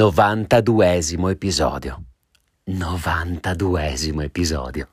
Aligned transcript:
92esimo 0.00 1.28
episodio. 1.28 2.04
92esimo 2.66 4.22
episodio. 4.22 4.88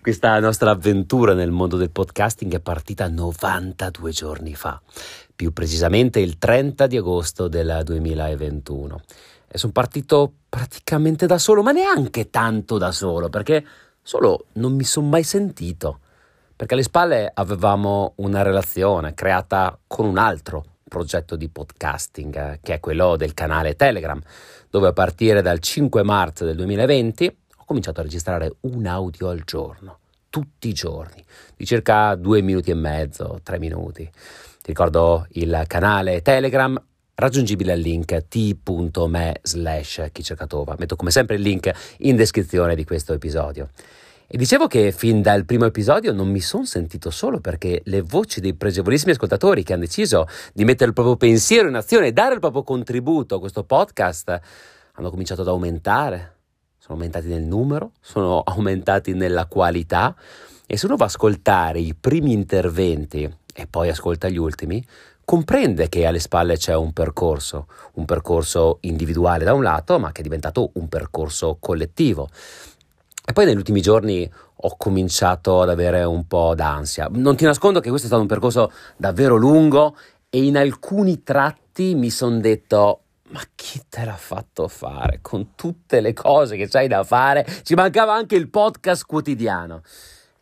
Questa 0.00 0.38
nostra 0.38 0.70
avventura 0.70 1.34
nel 1.34 1.50
mondo 1.50 1.76
del 1.76 1.90
podcasting 1.90 2.54
è 2.54 2.60
partita 2.60 3.08
92 3.08 4.12
giorni 4.12 4.54
fa, 4.54 4.80
più 5.34 5.52
precisamente 5.52 6.20
il 6.20 6.38
30 6.38 6.86
di 6.86 6.96
agosto 6.96 7.48
del 7.48 7.80
2021. 7.82 9.00
E 9.48 9.58
sono 9.58 9.72
partito 9.72 10.32
praticamente 10.48 11.26
da 11.26 11.38
solo, 11.38 11.64
ma 11.64 11.72
neanche 11.72 12.30
tanto 12.30 12.78
da 12.78 12.92
solo, 12.92 13.28
perché 13.30 13.66
solo 14.00 14.44
non 14.52 14.72
mi 14.72 14.84
sono 14.84 15.08
mai 15.08 15.24
sentito. 15.24 15.98
Perché 16.54 16.74
alle 16.74 16.84
spalle 16.84 17.28
avevamo 17.34 18.12
una 18.18 18.42
relazione 18.42 19.14
creata 19.14 19.76
con 19.88 20.06
un 20.06 20.16
altro 20.16 20.77
progetto 20.88 21.36
di 21.36 21.48
podcasting, 21.48 22.36
eh, 22.36 22.58
che 22.62 22.74
è 22.74 22.80
quello 22.80 23.16
del 23.16 23.34
canale 23.34 23.76
Telegram, 23.76 24.20
dove 24.70 24.88
a 24.88 24.92
partire 24.92 25.42
dal 25.42 25.60
5 25.60 26.02
marzo 26.02 26.44
del 26.44 26.56
2020 26.56 27.36
ho 27.56 27.64
cominciato 27.64 28.00
a 28.00 28.02
registrare 28.02 28.56
un 28.60 28.86
audio 28.86 29.28
al 29.28 29.42
giorno, 29.44 29.98
tutti 30.30 30.68
i 30.68 30.72
giorni, 30.72 31.24
di 31.54 31.66
circa 31.66 32.14
due 32.14 32.40
minuti 32.40 32.70
e 32.70 32.74
mezzo, 32.74 33.40
tre 33.42 33.58
minuti. 33.58 34.04
Ti 34.04 34.66
ricordo 34.66 35.26
il 35.32 35.64
canale 35.66 36.22
Telegram 36.22 36.80
raggiungibile 37.14 37.72
al 37.72 37.80
link 37.80 38.28
t.me 38.28 39.40
slash. 39.42 40.10
Metto 40.78 40.96
come 40.96 41.10
sempre 41.10 41.36
il 41.36 41.42
link 41.42 41.70
in 41.98 42.16
descrizione 42.16 42.74
di 42.74 42.84
questo 42.84 43.12
episodio. 43.12 43.70
E 44.30 44.36
dicevo 44.36 44.66
che 44.66 44.92
fin 44.92 45.22
dal 45.22 45.46
primo 45.46 45.64
episodio 45.64 46.12
non 46.12 46.28
mi 46.28 46.40
sono 46.40 46.66
sentito 46.66 47.08
solo 47.08 47.40
perché 47.40 47.80
le 47.84 48.02
voci 48.02 48.42
dei 48.42 48.52
pregevolissimi 48.52 49.12
ascoltatori 49.12 49.62
che 49.62 49.72
hanno 49.72 49.84
deciso 49.84 50.26
di 50.52 50.66
mettere 50.66 50.88
il 50.88 50.92
proprio 50.92 51.16
pensiero 51.16 51.66
in 51.66 51.74
azione 51.74 52.08
e 52.08 52.12
dare 52.12 52.34
il 52.34 52.40
proprio 52.40 52.62
contributo 52.62 53.36
a 53.36 53.40
questo 53.40 53.64
podcast 53.64 54.38
hanno 54.92 55.08
cominciato 55.08 55.40
ad 55.40 55.48
aumentare. 55.48 56.34
Sono 56.76 56.98
aumentati 56.98 57.28
nel 57.28 57.42
numero, 57.42 57.92
sono 58.02 58.42
aumentati 58.44 59.14
nella 59.14 59.46
qualità 59.46 60.14
e 60.66 60.76
se 60.76 60.84
uno 60.84 60.96
va 60.96 61.04
a 61.04 61.08
ascoltare 61.08 61.78
i 61.78 61.94
primi 61.98 62.34
interventi 62.34 63.34
e 63.54 63.66
poi 63.66 63.88
ascolta 63.88 64.28
gli 64.28 64.36
ultimi, 64.36 64.86
comprende 65.24 65.88
che 65.88 66.04
alle 66.04 66.20
spalle 66.20 66.58
c'è 66.58 66.74
un 66.74 66.92
percorso, 66.92 67.66
un 67.94 68.04
percorso 68.04 68.76
individuale 68.82 69.44
da 69.44 69.54
un 69.54 69.62
lato, 69.62 69.98
ma 69.98 70.12
che 70.12 70.20
è 70.20 70.22
diventato 70.22 70.72
un 70.74 70.86
percorso 70.86 71.56
collettivo. 71.58 72.28
E 73.28 73.34
poi 73.34 73.44
negli 73.44 73.58
ultimi 73.58 73.82
giorni 73.82 74.26
ho 74.60 74.76
cominciato 74.78 75.60
ad 75.60 75.68
avere 75.68 76.02
un 76.02 76.26
po' 76.26 76.54
d'ansia. 76.54 77.08
Non 77.10 77.36
ti 77.36 77.44
nascondo 77.44 77.78
che 77.78 77.90
questo 77.90 78.06
è 78.06 78.08
stato 78.08 78.22
un 78.22 78.28
percorso 78.28 78.72
davvero 78.96 79.36
lungo 79.36 79.98
e 80.30 80.42
in 80.42 80.56
alcuni 80.56 81.22
tratti 81.22 81.94
mi 81.94 82.08
sono 82.08 82.40
detto 82.40 83.02
ma 83.28 83.42
chi 83.54 83.82
te 83.86 84.06
l'ha 84.06 84.16
fatto 84.16 84.66
fare 84.66 85.18
con 85.20 85.54
tutte 85.54 86.00
le 86.00 86.14
cose 86.14 86.56
che 86.56 86.68
c'hai 86.68 86.88
da 86.88 87.04
fare? 87.04 87.46
Ci 87.64 87.74
mancava 87.74 88.14
anche 88.14 88.34
il 88.34 88.48
podcast 88.48 89.04
quotidiano. 89.04 89.82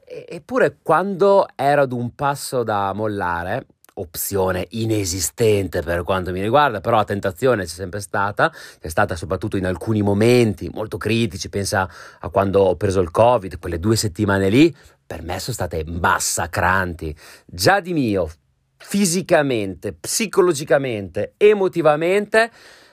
Eppure 0.05 0.79
quando 0.81 1.48
ero 1.57 1.83
ad 1.83 1.91
un 1.91 2.14
passo 2.14 2.62
da 2.62 2.92
mollare, 2.92 3.67
opzione 3.98 4.66
inesistente 4.70 5.83
per 5.83 6.02
quanto 6.02 6.33
mi 6.33 6.42
riguarda, 6.42 6.80
però 6.80 6.97
la 6.97 7.05
tentazione 7.05 7.64
c'è 7.64 7.69
sempre 7.69 8.00
stata, 8.00 8.52
c'è 8.80 8.89
stata 8.89 9.16
soprattutto 9.16 9.56
in 9.56 9.66
alcuni 9.66 10.02
momenti 10.02 10.70
molto 10.72 10.98
critici, 10.98 11.48
pensa 11.48 11.89
a 12.20 12.28
quando 12.28 12.61
ho 12.61 12.77
preso 12.77 13.00
il 13.00 13.11
Covid, 13.11 13.58
quelle 13.58 13.78
due 13.78 13.97
settimane 13.97 14.48
lì, 14.48 14.74
per 15.06 15.22
me 15.22 15.39
sono 15.39 15.55
state 15.55 15.84
massacranti, 15.86 17.17
già 17.47 17.80
di 17.80 17.92
mio, 17.92 18.30
fisicamente, 18.77 19.92
psicologicamente, 19.94 21.34
emotivamente, 21.36 22.50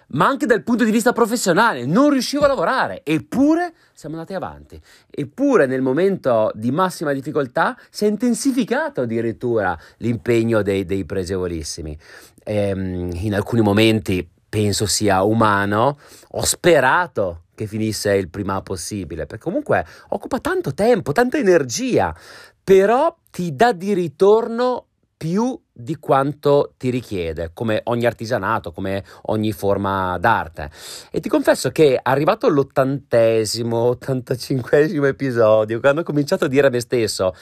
ma 0.09 0.27
anche 0.27 0.45
dal 0.45 0.63
punto 0.63 0.83
di 0.83 0.91
vista 0.91 1.11
professionale, 1.11 1.85
non 1.85 2.11
riuscivo 2.11 2.45
a 2.45 2.47
lavorare, 2.47 3.01
eppure 3.03 3.73
siamo 3.94 4.16
andati 4.16 4.33
avanti. 4.33 4.81
Eppure 5.09 5.66
nel 5.66 5.81
momento 5.81 6.52
di 6.55 6.72
massima 6.72 7.13
difficoltà 7.13 7.77
si 7.89 8.05
è 8.05 8.08
intensificato 8.08 9.02
addirittura 9.02 9.77
l'impegno 9.98 10.61
dei, 10.61 10.86
dei 10.86 11.05
pregevolissimi. 11.05 11.98
Ehm, 12.43 13.11
in 13.14 13.33
alcuni 13.33 13.61
momenti 13.61 14.27
penso 14.49 14.86
sia 14.86 15.23
umano, 15.23 15.98
ho 16.31 16.43
sperato 16.43 17.43
che 17.55 17.67
finisse 17.67 18.14
il 18.15 18.30
prima 18.30 18.61
possibile, 18.61 19.26
perché 19.26 19.43
comunque 19.43 19.86
occupa 20.10 20.39
tanto 20.39 20.73
tempo, 20.73 21.11
tanta 21.11 21.37
energia, 21.37 22.15
però 22.64 23.15
ti 23.30 23.55
dà 23.55 23.71
di 23.71 23.93
ritorno 23.93 24.87
più 25.17 25.60
di 25.76 25.98
quanto 25.98 26.76
ti 26.78 26.92
richiede, 26.92 27.50
come 27.54 27.82
ogni 27.86 28.06
artigianato, 28.06 28.72
come 28.72 29.04
ogni 29.23 29.52
forma 29.52 30.17
d'arte. 30.20 30.70
E 31.11 31.20
ti 31.20 31.30
confesso 31.30 31.72
che 31.72 32.00
arrivato 32.02 32.45
all'ottantesimo, 32.45 33.76
ottantacinquesimo 33.78 35.06
episodio, 35.08 35.80
quando 35.80 36.02
ho 36.02 36.04
cominciato 36.04 36.45
a 36.45 36.48
dire 36.48 36.67
a 36.67 36.70
me 36.70 36.80
stesso, 36.80 37.34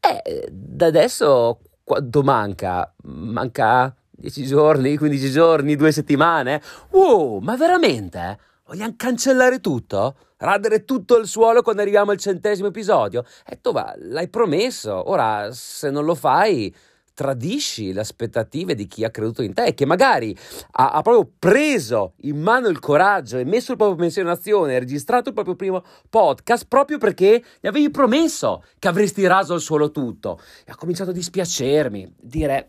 eh, 0.00 0.48
da 0.50 0.86
adesso 0.86 1.60
quanto 1.82 2.22
manca? 2.22 2.92
Manca 3.04 3.94
10 4.10 4.44
giorni, 4.44 4.96
15 4.98 5.30
giorni, 5.30 5.74
due 5.74 5.90
settimane? 5.90 6.60
Wow, 6.90 7.38
ma 7.38 7.56
veramente? 7.56 8.38
Vogliamo 8.66 8.94
cancellare 8.96 9.60
tutto? 9.60 10.16
Radere 10.36 10.84
tutto 10.84 11.16
il 11.16 11.26
suolo 11.26 11.62
quando 11.62 11.80
arriviamo 11.80 12.10
al 12.10 12.18
centesimo 12.18 12.68
episodio? 12.68 13.24
E 13.46 13.60
tu 13.62 13.72
va, 13.72 13.94
l'hai 13.96 14.28
promesso, 14.28 15.08
ora 15.08 15.48
se 15.52 15.90
non 15.90 16.04
lo 16.04 16.14
fai 16.14 16.72
tradisci 17.18 17.92
le 17.92 17.98
aspettative 17.98 18.76
di 18.76 18.86
chi 18.86 19.02
ha 19.02 19.10
creduto 19.10 19.42
in 19.42 19.52
te 19.52 19.64
e 19.64 19.74
che 19.74 19.84
magari 19.84 20.38
ha, 20.74 20.92
ha, 20.92 21.02
proprio 21.02 21.28
preso 21.36 22.12
in 22.20 22.40
mano 22.40 22.68
il 22.68 22.78
coraggio 22.78 23.38
e 23.38 23.44
messo 23.44 23.72
il 23.72 23.76
proprio 23.76 23.98
pensiero 23.98 24.28
in 24.28 24.34
azione 24.36 24.78
registrato 24.78 25.30
il 25.30 25.34
proprio 25.34 25.56
primo 25.56 25.82
podcast 26.08 26.66
proprio 26.68 26.98
perché 26.98 27.42
gli 27.58 27.66
avevi 27.66 27.90
promesso 27.90 28.62
che 28.78 28.86
avresti 28.86 29.26
raso 29.26 29.54
al 29.54 29.60
suolo 29.60 29.90
tutto. 29.90 30.38
E 30.64 30.70
ha 30.70 30.76
cominciato 30.76 31.10
a 31.10 31.12
dispiacermi, 31.12 32.14
dire 32.20 32.68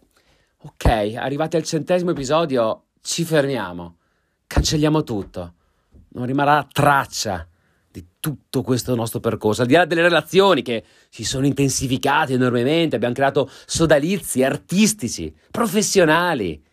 ok, 0.64 1.14
arrivati 1.16 1.56
al 1.56 1.64
centesimo 1.64 2.10
episodio 2.10 2.86
ci 3.02 3.24
fermiamo, 3.26 3.98
cancelliamo 4.48 5.04
tutto, 5.04 5.54
non 6.14 6.26
rimarrà 6.26 6.68
traccia 6.72 7.48
di 7.92 8.06
tutto 8.20 8.62
questo 8.62 8.94
nostro 8.96 9.20
percorso, 9.20 9.62
al 9.62 9.68
di 9.68 9.74
là 9.74 9.86
delle 9.86 10.02
relazioni 10.02 10.62
che 10.62 10.84
si 11.10 11.24
sono 11.24 11.46
intensificate 11.46 12.34
enormemente, 12.34 12.96
abbiamo 12.96 13.14
creato 13.14 13.50
sodalizi 13.66 14.44
artistici, 14.44 15.34
professionali, 15.50 16.64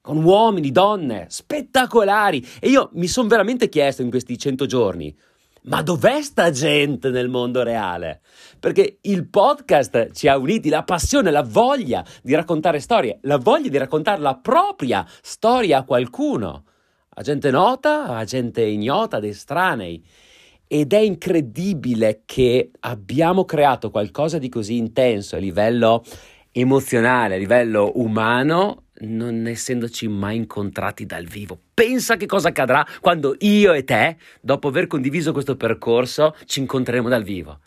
con 0.00 0.22
uomini, 0.22 0.72
donne, 0.72 1.26
spettacolari. 1.28 2.44
E 2.60 2.68
io 2.68 2.90
mi 2.94 3.06
sono 3.06 3.28
veramente 3.28 3.68
chiesto 3.68 4.02
in 4.02 4.10
questi 4.10 4.38
cento 4.38 4.66
giorni, 4.66 5.14
ma 5.62 5.82
dov'è 5.82 6.22
sta 6.22 6.50
gente 6.50 7.10
nel 7.10 7.28
mondo 7.28 7.62
reale? 7.62 8.22
Perché 8.58 8.98
il 9.02 9.28
podcast 9.28 10.12
ci 10.12 10.26
ha 10.26 10.38
uniti 10.38 10.70
la 10.70 10.82
passione, 10.82 11.30
la 11.30 11.42
voglia 11.42 12.04
di 12.22 12.34
raccontare 12.34 12.80
storie, 12.80 13.18
la 13.22 13.36
voglia 13.36 13.68
di 13.68 13.76
raccontare 13.76 14.20
la 14.20 14.36
propria 14.36 15.06
storia 15.20 15.78
a 15.78 15.84
qualcuno, 15.84 16.64
a 17.10 17.22
gente 17.22 17.50
nota, 17.50 18.04
a 18.16 18.24
gente 18.24 18.62
ignota, 18.62 19.18
ad 19.18 19.24
estranei. 19.24 20.02
Ed 20.70 20.92
è 20.92 20.98
incredibile 20.98 22.22
che 22.26 22.70
abbiamo 22.80 23.46
creato 23.46 23.90
qualcosa 23.90 24.36
di 24.36 24.50
così 24.50 24.76
intenso 24.76 25.36
a 25.36 25.38
livello 25.38 26.04
emozionale, 26.52 27.36
a 27.36 27.38
livello 27.38 27.92
umano, 27.94 28.84
non 29.00 29.46
essendoci 29.46 30.08
mai 30.08 30.36
incontrati 30.36 31.06
dal 31.06 31.24
vivo. 31.24 31.58
Pensa 31.72 32.16
che 32.16 32.26
cosa 32.26 32.48
accadrà 32.48 32.86
quando 33.00 33.34
io 33.40 33.72
e 33.72 33.84
te, 33.84 34.18
dopo 34.42 34.68
aver 34.68 34.86
condiviso 34.86 35.32
questo 35.32 35.56
percorso, 35.56 36.36
ci 36.44 36.60
incontreremo 36.60 37.08
dal 37.08 37.22
vivo. 37.22 37.60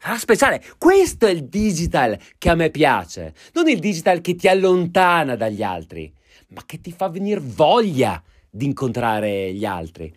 Sarà 0.00 0.16
speciale. 0.18 0.62
Questo 0.78 1.26
è 1.26 1.30
il 1.30 1.44
digital 1.44 2.18
che 2.38 2.48
a 2.50 2.54
me 2.54 2.70
piace. 2.70 3.34
Non 3.52 3.68
il 3.68 3.78
digital 3.78 4.20
che 4.20 4.34
ti 4.34 4.48
allontana 4.48 5.36
dagli 5.36 5.62
altri, 5.62 6.12
ma 6.48 6.62
che 6.66 6.80
ti 6.80 6.90
fa 6.90 7.08
venire 7.08 7.40
voglia 7.40 8.20
di 8.50 8.64
incontrare 8.64 9.52
gli 9.52 9.64
altri. 9.64 10.12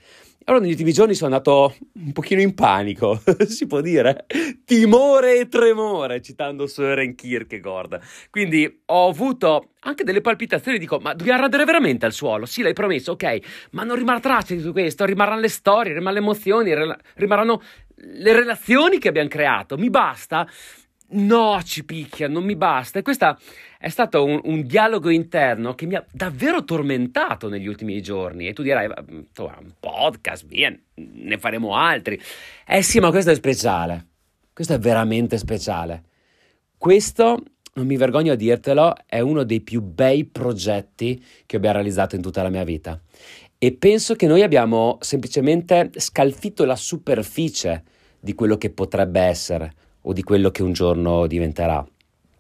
Allora 0.52 0.66
negli 0.66 0.76
ultimi 0.76 0.92
giorni 0.92 1.14
sono 1.14 1.34
andato 1.34 1.78
un 1.94 2.12
pochino 2.12 2.42
in 2.42 2.54
panico, 2.54 3.22
si 3.48 3.68
può 3.68 3.80
dire, 3.80 4.26
timore 4.66 5.40
e 5.40 5.48
tremore, 5.48 6.22
citando 6.22 6.68
Søren 6.68 7.16
Kierkegaard. 7.16 8.02
Quindi 8.30 8.82
ho 8.88 9.08
avuto 9.08 9.70
anche 9.80 10.04
delle 10.04 10.20
palpitazioni, 10.20 10.78
dico, 10.78 11.00
ma 11.00 11.14
dobbiamo 11.14 11.40
radere 11.40 11.64
veramente 11.64 12.06
al 12.06 12.12
suolo? 12.12 12.46
Sì, 12.46 12.64
l'hai 12.64 12.74
promesso, 12.74 13.14
ok, 13.14 13.70
ma 13.72 13.84
non 13.84 13.96
rimarrà 13.96 14.20
traccia 14.20 14.54
di 14.54 14.60
tutto 14.60 14.74
questo, 14.74 15.06
rimarranno 15.06 15.40
le 15.40 15.48
storie, 15.48 15.94
rimarranno 15.94 16.20
le 16.20 16.26
emozioni, 16.26 16.98
rimarranno 17.14 17.62
le 17.96 18.34
relazioni 18.34 18.98
che 18.98 19.08
abbiamo 19.08 19.30
creato, 19.30 19.78
mi 19.78 19.90
basta? 19.90 20.46
No, 21.14 21.60
ci 21.64 21.84
picchia, 21.84 22.28
non 22.28 22.44
mi 22.44 22.56
basta. 22.56 23.00
E 23.00 23.02
questo 23.02 23.38
è 23.78 23.90
stato 23.90 24.24
un, 24.24 24.40
un, 24.44 24.66
dialogo 24.66 25.10
interno 25.10 25.76
che 25.76 25.86
mi 25.86 25.96
ha 25.96 26.06
davvero 26.12 26.64
tormentato 26.64 27.50
negli 27.50 27.68
ultimi 27.68 28.02
giorni. 28.02 28.48
E 28.48 28.54
tu 28.54 28.62
dirai, 28.62 28.88
un 28.88 29.74
podcast, 29.80 30.46
via, 30.46 30.74
ne 30.96 31.38
faremo 31.38 31.76
altri. 31.76 32.20
Eh 32.66 32.82
sì, 32.82 33.00
ma 33.00 33.10
questo 33.10 33.32
è 33.32 33.36
speciale. 33.36 34.08
Questo 34.54 34.74
è 34.74 34.80
veramente 34.80 35.38
speciale. 35.38 36.04
Questo, 36.78 37.44
non 37.74 37.86
mi 37.86 37.98
vergogno 37.98 38.32
a 38.32 38.36
dirtelo, 38.36 38.96
è 39.06 39.20
uno 39.20 39.44
dei 39.44 39.62
più 39.62 39.82
bei 39.82 40.26
progetti 40.26 41.24
che 41.46 41.58
abbia 41.58 41.74
realizzato 41.74 42.16
in 42.16 42.22
tutta 42.22 42.42
la 42.42 42.50
mia 42.50 42.64
vita. 42.64 43.00
e 43.64 43.74
penso 43.74 44.16
che 44.16 44.26
noi 44.26 44.42
abbiamo 44.42 44.98
semplicemente 45.02 45.92
scalfito 45.98 46.66
la 46.66 46.76
superficie 46.76 47.84
di 48.20 48.34
quello 48.34 48.58
che 48.58 48.72
potrebbe 48.72 49.20
essere 49.20 49.74
o 50.02 50.14
di 50.14 50.24
quello 50.24 50.52
che 50.52 50.64
un 50.64 50.74
giorno 50.74 51.28
diventerà. 51.28 51.86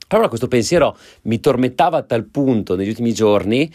Allora 0.07 0.27
questo 0.27 0.47
pensiero 0.47 0.97
mi 1.23 1.39
tormentava 1.39 1.97
a 1.97 2.03
tal 2.03 2.25
punto 2.25 2.75
negli 2.75 2.89
ultimi 2.89 3.13
giorni 3.13 3.71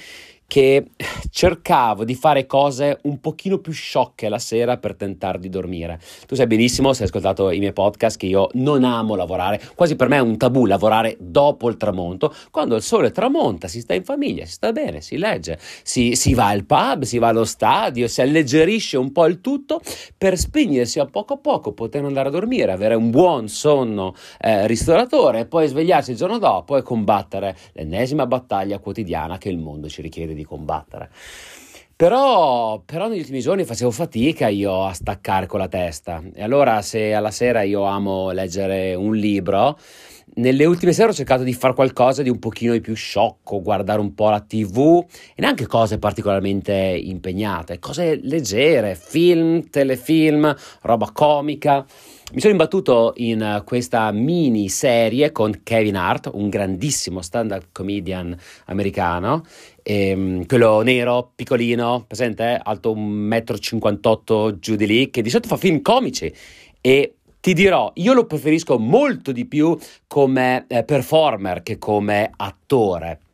che 0.46 0.86
cercavo 1.30 2.04
di 2.04 2.14
fare 2.14 2.46
cose 2.46 2.98
un 3.02 3.20
pochino 3.20 3.58
più 3.58 3.72
sciocche 3.72 4.28
la 4.28 4.38
sera 4.38 4.76
per 4.76 4.94
tentare 4.94 5.38
di 5.38 5.48
dormire. 5.48 5.98
Tu 6.26 6.34
sai 6.34 6.46
benissimo, 6.46 6.92
se 6.92 7.02
hai 7.02 7.08
ascoltato 7.08 7.50
i 7.50 7.58
miei 7.58 7.72
podcast, 7.72 8.16
che 8.16 8.26
io 8.26 8.48
non 8.54 8.84
amo 8.84 9.14
lavorare, 9.16 9.60
quasi 9.74 9.96
per 9.96 10.08
me 10.08 10.16
è 10.16 10.20
un 10.20 10.36
tabù 10.36 10.66
lavorare 10.66 11.16
dopo 11.18 11.68
il 11.68 11.76
tramonto, 11.76 12.32
quando 12.50 12.76
il 12.76 12.82
sole 12.82 13.10
tramonta, 13.10 13.68
si 13.68 13.80
sta 13.80 13.94
in 13.94 14.04
famiglia, 14.04 14.44
si 14.44 14.52
sta 14.52 14.72
bene, 14.72 15.00
si 15.00 15.18
legge, 15.18 15.58
si, 15.82 16.14
si 16.14 16.34
va 16.34 16.48
al 16.48 16.64
pub, 16.64 17.02
si 17.02 17.18
va 17.18 17.28
allo 17.28 17.44
stadio, 17.44 18.08
si 18.08 18.20
alleggerisce 18.20 18.96
un 18.96 19.12
po' 19.12 19.26
il 19.26 19.40
tutto 19.40 19.80
per 20.16 20.38
spegnersi 20.38 21.00
a 21.00 21.06
poco 21.06 21.34
a 21.34 21.38
poco, 21.38 21.72
poter 21.72 22.04
andare 22.04 22.28
a 22.28 22.32
dormire, 22.32 22.72
avere 22.72 22.94
un 22.94 23.10
buon 23.10 23.48
sonno 23.48 24.14
eh, 24.40 24.66
ristoratore 24.66 25.40
e 25.40 25.46
poi 25.46 25.66
svegliarsi 25.66 26.12
il 26.12 26.16
giorno 26.16 26.38
dopo 26.38 26.76
e 26.76 26.82
combattere 26.82 27.56
l'ennesima 27.72 28.26
battaglia 28.26 28.78
quotidiana 28.78 29.38
che 29.38 29.48
il 29.48 29.58
mondo 29.58 29.88
ci 29.88 30.02
richiede 30.02 30.34
di 30.36 30.44
combattere. 30.44 31.10
Però, 31.96 32.82
però, 32.84 33.08
negli 33.08 33.20
ultimi 33.20 33.40
giorni 33.40 33.64
facevo 33.64 33.90
fatica 33.90 34.48
io 34.48 34.84
a 34.84 34.92
staccare 34.92 35.46
con 35.46 35.58
la 35.58 35.68
testa 35.68 36.22
e 36.34 36.42
allora 36.42 36.82
se 36.82 37.14
alla 37.14 37.30
sera 37.30 37.62
io 37.62 37.84
amo 37.84 38.32
leggere 38.32 38.94
un 38.94 39.16
libro, 39.16 39.78
nelle 40.34 40.66
ultime 40.66 40.92
sere 40.92 41.08
ho 41.08 41.14
cercato 41.14 41.42
di 41.42 41.54
fare 41.54 41.72
qualcosa 41.72 42.22
di 42.22 42.28
un 42.28 42.38
pochino 42.38 42.74
di 42.74 42.82
più 42.82 42.94
sciocco, 42.94 43.62
guardare 43.62 44.00
un 44.00 44.12
po' 44.12 44.28
la 44.28 44.40
tv 44.40 45.02
e 45.34 45.40
neanche 45.40 45.66
cose 45.66 45.98
particolarmente 45.98 46.74
impegnate, 46.74 47.78
cose 47.78 48.20
leggere, 48.22 48.94
film, 48.94 49.70
telefilm, 49.70 50.54
roba 50.82 51.10
comica. 51.12 51.86
Mi 52.32 52.40
sono 52.40 52.52
imbattuto 52.52 53.12
in 53.18 53.62
questa 53.64 54.10
mini 54.10 54.68
serie 54.68 55.30
con 55.30 55.60
Kevin 55.62 55.94
Hart, 55.94 56.28
un 56.34 56.48
grandissimo 56.48 57.22
stand-up 57.22 57.66
comedian 57.70 58.36
americano, 58.64 59.44
ehm, 59.80 60.44
quello 60.44 60.80
nero, 60.80 61.30
piccolino, 61.36 62.04
presente, 62.04 62.60
alto 62.60 62.92
1,58 62.96 64.54
m 64.54 64.58
giù 64.58 64.74
di 64.74 64.86
lì, 64.88 65.10
che 65.10 65.22
di 65.22 65.30
solito 65.30 65.48
fa 65.48 65.56
film 65.56 65.80
comici. 65.82 66.34
E 66.80 67.14
ti 67.38 67.52
dirò, 67.54 67.92
io 67.94 68.12
lo 68.12 68.26
preferisco 68.26 68.76
molto 68.76 69.30
di 69.30 69.46
più 69.46 69.78
come 70.08 70.64
eh, 70.66 70.82
performer 70.82 71.62
che 71.62 71.78
come 71.78 72.28
attore 72.34 72.65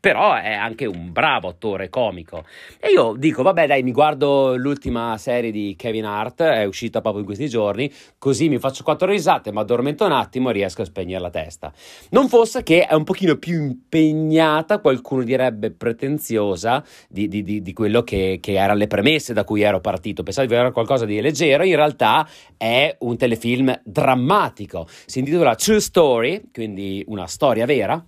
però 0.03 0.35
è 0.35 0.53
anche 0.53 0.85
un 0.85 1.13
bravo 1.13 1.47
attore 1.47 1.89
comico. 1.89 2.45
E 2.81 2.91
io 2.91 3.15
dico, 3.17 3.43
vabbè 3.43 3.69
dai, 3.69 3.85
mi 3.85 3.93
guardo 3.93 4.57
l'ultima 4.57 5.17
serie 5.17 5.53
di 5.53 5.75
Kevin 5.79 6.07
Hart, 6.07 6.43
è 6.43 6.65
uscita 6.65 7.01
proprio 7.01 7.21
in 7.21 7.27
questi 7.27 7.49
giorni, 7.49 7.89
così 8.19 8.49
mi 8.49 8.59
faccio 8.59 8.83
quattro 8.83 9.09
risate, 9.09 9.53
ma 9.53 9.61
addormento 9.61 10.05
un 10.05 10.11
attimo 10.11 10.51
e 10.51 10.55
riesco 10.55 10.83
a 10.83 10.87
spegnere 10.87 11.21
la 11.21 11.31
testa. 11.31 11.73
Non 12.11 12.29
fosse 12.29 12.65
che 12.65 12.85
è 12.85 12.95
un 12.95 13.05
pochino 13.05 13.37
più 13.37 13.55
impegnata, 13.63 14.81
qualcuno 14.81 15.23
direbbe 15.23 15.71
pretenziosa, 15.71 16.85
di, 17.09 17.29
di, 17.29 17.45
di, 17.45 17.63
di 17.63 17.73
quello 17.73 18.03
che, 18.03 18.39
che 18.41 18.55
erano 18.55 18.81
le 18.81 18.89
premesse 18.89 19.33
da 19.33 19.45
cui 19.45 19.63
ero 19.63 19.81
partito. 19.81 20.25
Pensavo 20.25 20.49
di 20.49 20.55
avere 20.55 20.73
qualcosa 20.73 21.05
di 21.05 21.21
leggero, 21.21 21.63
in 21.63 21.77
realtà 21.77 22.29
è 22.57 22.97
un 22.99 23.17
telefilm 23.17 23.81
drammatico. 23.85 24.89
Si 25.07 25.21
intitola 25.21 25.55
True 25.55 25.81
Story, 25.81 26.43
quindi 26.53 27.05
una 27.07 27.29
storia 27.29 27.67
vera 27.67 28.05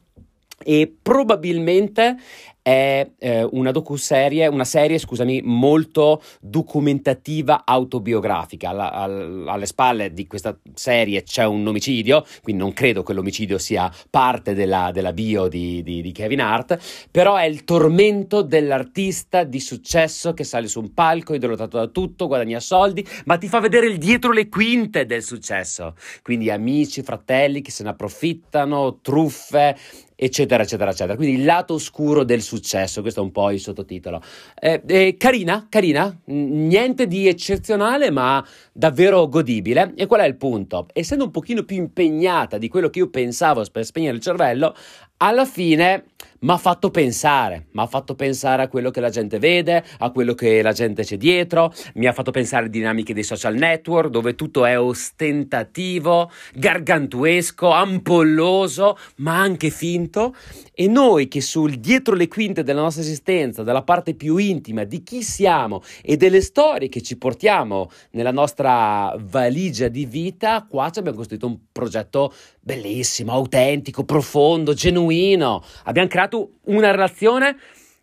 e 0.62 0.94
probabilmente 1.00 2.16
è 2.64 3.06
eh, 3.18 3.46
una 3.50 3.72
docuserie, 3.72 4.46
una 4.46 4.64
serie, 4.64 4.96
scusami, 4.96 5.42
molto 5.44 6.22
documentativa 6.40 7.64
autobiografica. 7.66 8.70
Alla, 8.70 8.90
all, 8.90 9.46
alle 9.46 9.66
spalle 9.66 10.14
di 10.14 10.26
questa 10.26 10.58
serie 10.72 11.24
c'è 11.24 11.44
un 11.44 11.66
omicidio, 11.66 12.24
quindi 12.42 12.62
non 12.62 12.72
credo 12.72 13.02
che 13.02 13.12
l'omicidio 13.12 13.58
sia 13.58 13.92
parte 14.08 14.54
della, 14.54 14.92
della 14.94 15.12
bio 15.12 15.46
di, 15.46 15.82
di, 15.82 16.00
di, 16.00 16.10
Kevin 16.10 16.40
Hart, 16.40 16.78
però 17.10 17.36
è 17.36 17.44
il 17.44 17.64
tormento 17.64 18.40
dell'artista 18.40 19.44
di 19.44 19.60
successo 19.60 20.32
che 20.32 20.44
sale 20.44 20.66
su 20.66 20.80
un 20.80 20.94
palco, 20.94 21.34
idolatrato 21.34 21.76
da 21.76 21.88
tutto, 21.88 22.28
guadagna 22.28 22.60
soldi, 22.60 23.06
ma 23.26 23.36
ti 23.36 23.46
fa 23.46 23.60
vedere 23.60 23.88
il 23.88 23.98
dietro 23.98 24.32
le 24.32 24.48
quinte 24.48 25.04
del 25.04 25.22
successo. 25.22 25.96
Quindi 26.22 26.50
amici, 26.50 27.02
fratelli 27.02 27.60
che 27.60 27.70
se 27.70 27.82
ne 27.82 27.90
approfittano, 27.90 29.00
truffe, 29.02 29.76
eccetera, 30.16 30.62
eccetera, 30.62 30.90
eccetera. 30.90 31.16
Quindi 31.16 31.40
il 31.40 31.44
lato 31.44 31.74
oscuro 31.74 32.24
del 32.24 32.42
successo, 32.42 33.00
questo 33.00 33.20
è 33.20 33.22
un 33.22 33.32
po' 33.32 33.50
il 33.50 33.60
sottotitolo. 33.60 34.22
Eh, 34.58 34.82
eh, 34.86 35.16
carina, 35.18 35.66
carina, 35.68 36.16
niente 36.26 37.06
di 37.06 37.28
eccezionale, 37.28 38.10
ma 38.10 38.44
davvero 38.72 39.28
godibile. 39.28 39.92
E 39.96 40.06
qual 40.06 40.20
è 40.20 40.26
il 40.26 40.36
punto? 40.36 40.86
Essendo 40.92 41.24
un 41.24 41.30
pochino 41.30 41.64
più 41.64 41.76
impegnata 41.76 42.58
di 42.58 42.68
quello 42.68 42.90
che 42.90 43.00
io 43.00 43.10
pensavo 43.10 43.64
per 43.70 43.84
spegnere 43.84 44.16
il 44.16 44.22
cervello, 44.22 44.74
alla 45.24 45.46
fine 45.46 46.04
mi 46.40 46.50
ha 46.50 46.58
fatto 46.58 46.90
pensare, 46.90 47.68
mi 47.70 47.80
ha 47.80 47.86
fatto 47.86 48.14
pensare 48.14 48.62
a 48.62 48.68
quello 48.68 48.90
che 48.90 49.00
la 49.00 49.08
gente 49.08 49.38
vede, 49.38 49.82
a 50.00 50.10
quello 50.10 50.34
che 50.34 50.60
la 50.60 50.72
gente 50.72 51.02
c'è 51.02 51.16
dietro, 51.16 51.72
mi 51.94 52.06
ha 52.06 52.12
fatto 52.12 52.30
pensare 52.30 52.64
alle 52.64 52.70
dinamiche 52.70 53.14
dei 53.14 53.22
social 53.22 53.54
network 53.54 54.10
dove 54.10 54.34
tutto 54.34 54.66
è 54.66 54.78
ostentativo, 54.78 56.30
gargantuesco, 56.54 57.70
ampolloso, 57.70 58.98
ma 59.16 59.40
anche 59.40 59.70
finto. 59.70 60.34
E 60.74 60.86
noi 60.86 61.28
che 61.28 61.40
sul 61.40 61.76
dietro 61.76 62.14
le 62.14 62.28
quinte 62.28 62.62
della 62.62 62.82
nostra 62.82 63.02
esistenza, 63.02 63.62
dalla 63.62 63.82
parte 63.82 64.12
più 64.14 64.36
intima 64.36 64.84
di 64.84 65.02
chi 65.02 65.22
siamo 65.22 65.82
e 66.02 66.18
delle 66.18 66.42
storie 66.42 66.90
che 66.90 67.00
ci 67.00 67.16
portiamo 67.16 67.90
nella 68.10 68.32
nostra 68.32 69.16
valigia 69.18 69.88
di 69.88 70.04
vita, 70.04 70.66
qua 70.68 70.90
ci 70.90 70.98
abbiamo 70.98 71.16
costruito 71.16 71.46
un 71.46 71.58
progetto 71.72 72.34
bellissimo, 72.64 73.32
autentico, 73.32 74.04
profondo, 74.04 74.72
genuino. 74.72 75.62
Abbiamo 75.84 76.08
creato 76.08 76.52
una 76.64 76.90
relazione 76.90 77.56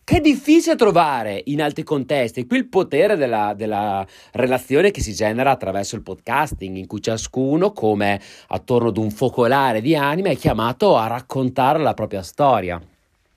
che 0.03 0.17
è 0.17 0.21
difficile 0.21 0.75
trovare 0.75 1.41
in 1.45 1.61
altri 1.61 1.83
contesti. 1.83 2.45
Qui 2.45 2.57
il 2.57 2.67
potere 2.67 3.15
della, 3.15 3.53
della, 3.55 4.05
relazione 4.33 4.91
che 4.91 5.01
si 5.01 5.13
genera 5.13 5.51
attraverso 5.51 5.95
il 5.95 6.03
podcasting, 6.03 6.75
in 6.75 6.85
cui 6.85 7.01
ciascuno, 7.01 7.71
come 7.71 8.21
attorno 8.47 8.89
ad 8.89 8.97
un 8.97 9.09
focolare 9.09 9.81
di 9.81 9.95
anime, 9.95 10.31
è 10.31 10.37
chiamato 10.37 10.95
a 10.95 11.07
raccontare 11.07 11.79
la 11.79 11.93
propria 11.93 12.21
storia. 12.21 12.79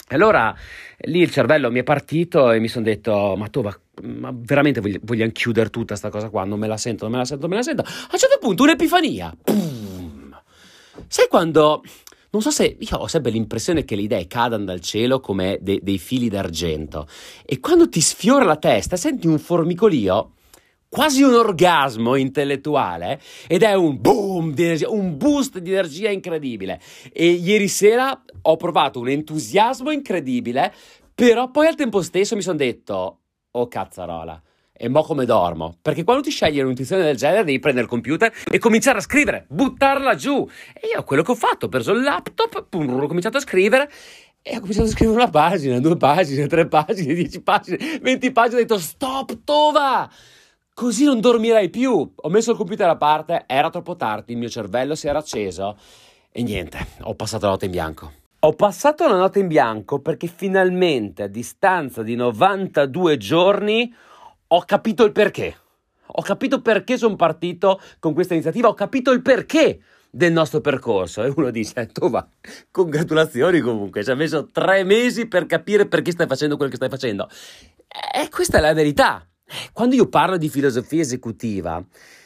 Allora 0.09 0.55
lì 1.07 1.21
il 1.21 1.31
cervello 1.31 1.71
mi 1.71 1.81
è 1.81 1.83
partito 1.83 2.51
e 2.53 2.61
mi 2.61 2.69
sono 2.69 2.85
detto: 2.85 3.35
Ma 3.37 3.49
tu, 3.49 3.63
ma, 3.63 3.75
ma 4.03 4.31
veramente 4.35 4.81
vogliamo, 4.81 5.33
chiudere 5.33 5.71
tutta 5.71 5.97
questa 5.97 6.11
cosa 6.11 6.29
qua? 6.29 6.45
Non 6.45 6.59
me 6.59 6.67
la 6.67 6.77
sento, 6.77 7.05
non 7.05 7.13
me 7.13 7.19
la 7.19 7.25
sento, 7.25 7.47
non 7.47 7.51
me 7.51 7.57
la 7.57 7.63
sento. 7.63 7.83
A 7.83 8.11
un 8.13 8.19
certo 8.19 8.39
punto, 8.39 8.65
un'epifania. 8.65 9.35
Pum. 9.43 9.94
Sai 11.07 11.29
quando 11.29 11.83
non 12.31 12.43
so 12.43 12.51
se 12.51 12.77
io 12.79 12.97
ho 12.97 13.07
sempre 13.07 13.31
l'impressione 13.31 13.85
che 13.85 13.95
le 13.95 14.03
idee 14.03 14.27
cadano 14.27 14.65
dal 14.65 14.81
cielo 14.81 15.21
come 15.21 15.59
de- 15.61 15.79
dei 15.83 15.99
fili 15.99 16.29
d'argento 16.29 17.07
e 17.45 17.61
quando 17.61 17.89
ti 17.89 18.01
sfiora 18.01 18.45
la 18.45 18.57
testa 18.57 18.97
senti 18.97 19.29
un 19.29 19.39
formicolio 19.39 20.33
quasi 20.95 21.23
un 21.23 21.35
orgasmo 21.35 22.15
intellettuale 22.15 23.21
ed 23.49 23.65
è 23.65 23.75
un 23.75 24.01
boom 24.01 24.53
di 24.53 24.63
energia, 24.63 24.91
un 24.91 25.17
boost 25.17 25.59
di 25.59 25.73
energia 25.73 26.09
incredibile. 26.09 26.81
E 27.13 27.31
ieri 27.31 27.67
sera 27.67 28.23
ho 28.43 28.57
provato 28.57 29.01
un 29.01 29.09
entusiasmo 29.09 29.91
incredibile, 29.91 30.73
però 31.13 31.51
poi 31.51 31.67
al 31.67 31.75
tempo 31.75 32.01
stesso 32.01 32.37
mi 32.37 32.43
sono 32.43 32.59
detto, 32.59 33.23
oh 33.51 33.67
cazzarola, 33.67 34.41
e 34.77 34.89
mo 34.89 35.03
come 35.03 35.25
dormo? 35.25 35.77
Perché 35.81 36.03
quando 36.03 36.23
ti 36.23 36.31
scegli 36.31 36.61
un'intuizione 36.61 37.05
del 37.05 37.17
genere 37.17 37.45
devi 37.45 37.61
prendere 37.61 37.85
il 37.85 37.91
computer 37.91 38.33
e 38.51 38.59
cominciare 38.59 38.99
a 38.99 39.01
scrivere, 39.01 39.47
buttarla 39.49 40.17
giù. 40.17 40.49
E 40.73 40.89
io 40.95 41.05
quello 41.05 41.23
che 41.23 41.31
ho 41.31 41.37
fatto, 41.37 41.67
ho 41.67 41.69
preso 41.69 41.93
il 41.93 42.03
laptop, 42.03 42.67
pum, 42.69 43.01
ho 43.01 43.07
cominciato 43.07 43.37
a 43.37 43.41
scrivere 43.41 43.89
e 44.43 44.57
ho 44.57 44.61
cominciato 44.61 44.89
a 44.89 44.91
scrivere 44.91 45.17
una 45.17 45.31
pagina, 45.31 45.79
due 45.79 45.97
pagine, 45.97 46.49
tre 46.49 46.67
pagine, 46.67 47.15
dieci 47.15 47.41
pagine, 47.41 47.79
venti 48.03 48.33
pagine, 48.33 48.57
ho 48.57 48.61
detto 48.63 48.79
stop, 48.79 49.39
tova! 49.45 50.11
Così 50.75 51.05
non 51.05 51.21
dormirai 51.21 51.71
più. 51.71 52.13
Ho 52.15 52.29
messo 52.29 52.51
il 52.51 52.57
computer 52.57 52.89
a 52.89 52.97
parte, 52.97 53.45
era 53.47 53.71
troppo 53.71 53.95
tardi, 53.95 54.33
il 54.33 54.39
mio 54.39 54.49
cervello 54.49 54.97
si 54.97 55.07
era 55.07 55.21
acceso 55.21 55.79
e 56.33 56.43
niente, 56.43 56.85
ho 57.03 57.15
passato 57.15 57.45
la 57.45 57.53
notte 57.53 57.67
in 57.67 57.71
bianco. 57.71 58.11
Ho 58.41 58.55
passato 58.55 59.07
la 59.07 59.17
notte 59.17 59.39
in 59.39 59.47
bianco 59.47 60.01
perché 60.01 60.27
finalmente 60.27 61.23
a 61.23 61.29
distanza 61.29 62.03
di 62.03 62.17
92 62.17 63.17
giorni 63.17 63.95
ho 64.49 64.65
capito 64.65 65.05
il 65.05 65.13
perché. 65.13 65.57
Ho 66.07 66.23
capito 66.23 66.61
perché 66.61 66.97
sono 66.97 67.17
partito 67.17 67.81
con 67.99 68.15
questa 68.15 68.35
iniziativa, 68.35 68.69
ho 68.69 68.75
capito 68.75 69.11
il 69.11 69.23
perché 69.23 69.81
del 70.11 70.33
nostro 70.33 70.61
percorso. 70.61 71.25
E 71.25 71.33
uno 71.35 71.51
dice, 71.51 71.87
tu 71.93 72.09
va, 72.09 72.27
congratulazioni 72.71 73.61
comunque, 73.61 74.05
ci 74.05 74.11
hai 74.11 74.17
messo 74.17 74.49
tre 74.53 74.85
mesi 74.85 75.27
per 75.27 75.47
capire 75.47 75.87
perché 75.87 76.13
stai 76.13 76.27
facendo 76.27 76.57
quello 76.57 76.71
che 76.71 76.77
stai 76.77 76.89
facendo. 76.89 77.29
E 78.13 78.29
questa 78.29 78.59
è 78.59 78.61
la 78.61 78.75
verità. 78.75 79.27
Quando 79.73 79.95
io 79.95 80.09
parlo 80.09 80.37
di 80.37 80.49
filosofia 80.49 81.03
esecutiva, 81.03 81.85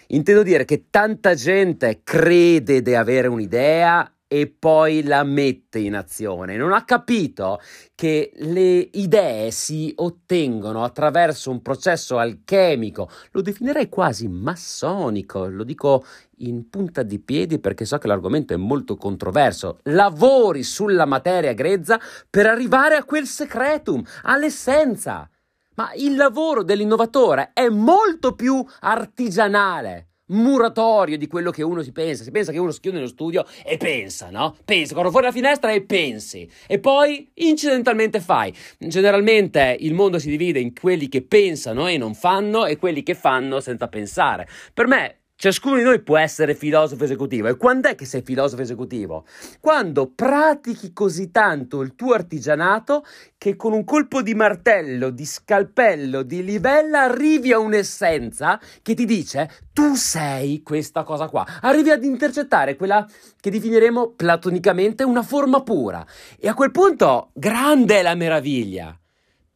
intendo 0.09 0.43
dire 0.43 0.65
che 0.65 0.87
tanta 0.91 1.35
gente 1.35 2.01
crede 2.05 2.83
di 2.83 2.95
avere 2.95 3.29
un'idea 3.29 4.11
e 4.29 4.47
poi 4.47 5.03
la 5.03 5.25
mette 5.25 5.79
in 5.79 5.97
azione. 5.97 6.57
Non 6.57 6.73
ha 6.73 6.85
capito 6.85 7.61
che 7.95 8.31
le 8.37 8.89
idee 8.93 9.51
si 9.51 9.91
ottengono 9.97 10.85
attraverso 10.85 11.51
un 11.51 11.63
processo 11.63 12.19
alchemico, 12.19 13.11
lo 13.33 13.41
definirei 13.41 13.89
quasi 13.89 14.29
massonico, 14.29 15.47
lo 15.47 15.65
dico 15.65 16.05
in 16.41 16.69
punta 16.69 17.03
di 17.03 17.19
piedi 17.19 17.59
perché 17.59 17.85
so 17.85 17.97
che 17.99 18.07
l'argomento 18.07 18.53
è 18.53 18.59
molto 18.59 18.97
controverso. 18.97 19.81
Lavori 19.85 20.63
sulla 20.63 21.07
materia 21.07 21.55
grezza 21.55 21.99
per 22.29 22.47
arrivare 22.47 22.97
a 22.97 23.05
quel 23.05 23.27
secretum, 23.27 24.05
all'essenza. 24.23 25.29
Ma 25.77 25.93
il 25.95 26.17
lavoro 26.17 26.65
dell'innovatore 26.65 27.53
è 27.55 27.69
molto 27.69 28.35
più 28.35 28.65
artigianale 28.81 30.08
muratorio 30.29 31.17
di 31.17 31.27
quello 31.27 31.51
che 31.51 31.63
uno 31.63 31.83
si 31.83 31.93
pensa. 31.93 32.23
Si 32.23 32.31
pensa 32.31 32.53
che 32.53 32.59
uno 32.59 32.71
si 32.71 32.81
chiude 32.81 32.97
nello 32.97 33.09
studio 33.09 33.45
e 33.65 33.77
pensa, 33.77 34.31
no? 34.31 34.57
Pensa, 34.65 34.95
corro 34.95 35.11
fuori 35.11 35.27
la 35.27 35.33
finestra 35.33 35.73
e 35.73 35.83
pensi. 35.83 36.49
E 36.67 36.79
poi 36.79 37.29
incidentalmente 37.35 38.21
fai. 38.21 38.55
Generalmente 38.79 39.77
il 39.81 39.95
mondo 39.95 40.19
si 40.19 40.29
divide 40.29 40.61
in 40.61 40.73
quelli 40.79 41.09
che 41.09 41.23
pensano 41.23 41.87
e 41.87 41.99
non 41.99 42.15
fanno 42.15 42.67
e 42.67 42.77
quelli 42.77 43.03
che 43.03 43.15
fanno 43.15 43.61
senza 43.61 43.89
pensare. 43.89 44.49
Per 44.73 44.87
me 44.87 45.18
Ciascuno 45.40 45.76
di 45.76 45.85
noi 45.85 46.02
può 46.02 46.18
essere 46.18 46.57
filosofo 46.57 47.04
esecutivo. 47.04 47.47
E 47.47 47.57
quando 47.57 47.87
è 47.88 47.95
che 47.95 48.07
sei 48.07 48.23
filosofo 48.23 48.61
esecutivo? 48.61 49.25
Quando 49.61 50.11
pratichi 50.12 50.92
così 50.92 51.30
tanto 51.30 51.80
il 51.83 51.95
tuo 51.95 52.14
artigianato 52.14 53.04
che 53.38 53.54
con 53.54 53.73
un 53.73 53.85
colpo 53.85 54.21
di 54.21 54.35
martello, 54.35 55.11
di 55.11 55.25
scalpello, 55.25 56.25
di 56.25 56.42
livella 56.42 57.02
arrivi 57.02 57.52
a 57.52 57.61
un'essenza 57.61 58.61
che 58.83 58.95
ti 58.95 59.04
dice 59.04 59.49
tu 59.73 59.95
sei 59.95 60.61
questa 60.64 61.04
cosa 61.04 61.28
qua. 61.28 61.47
Arrivi 61.61 61.90
ad 61.90 62.02
intercettare 62.02 62.75
quella 62.75 63.07
che 63.40 63.50
definiremo 63.52 64.14
platonicamente 64.16 65.04
una 65.04 65.23
forma 65.23 65.62
pura. 65.62 66.04
E 66.37 66.49
a 66.49 66.54
quel 66.54 66.73
punto 66.73 67.30
grande 67.33 68.00
è 68.00 68.02
la 68.02 68.16
meraviglia 68.16 68.99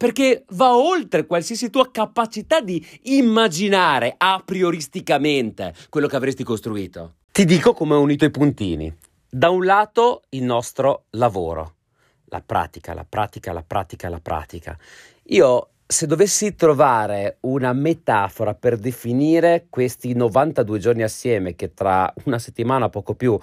perché 0.02 0.42
va 0.54 0.74
oltre 0.74 1.26
qualsiasi 1.26 1.70
tua 1.70 1.92
capacità 1.92 2.60
di 2.60 2.84
immaginare 3.02 4.12
a 4.16 4.42
prioristicamente 4.44 5.72
quello 5.88 6.08
che 6.08 6.16
avresti 6.16 6.42
costruito. 6.42 7.18
Ti 7.30 7.44
dico 7.44 7.72
come 7.72 7.94
ho 7.94 8.00
unito 8.00 8.24
i 8.24 8.32
puntini. 8.32 8.92
Da 9.30 9.50
un 9.50 9.64
lato 9.64 10.22
il 10.30 10.42
nostro 10.42 11.04
lavoro, 11.10 11.74
la 12.24 12.42
pratica, 12.44 12.94
la 12.94 13.06
pratica, 13.08 13.52
la 13.52 13.62
pratica, 13.62 14.08
la 14.08 14.18
pratica. 14.18 14.76
Io 15.26 15.68
se 15.86 16.08
dovessi 16.08 16.56
trovare 16.56 17.36
una 17.42 17.72
metafora 17.72 18.54
per 18.54 18.78
definire 18.78 19.66
questi 19.70 20.14
92 20.14 20.80
giorni 20.80 21.04
assieme, 21.04 21.54
che 21.54 21.74
tra 21.74 22.12
una 22.24 22.40
settimana 22.40 22.88
poco 22.88 23.14
più, 23.14 23.38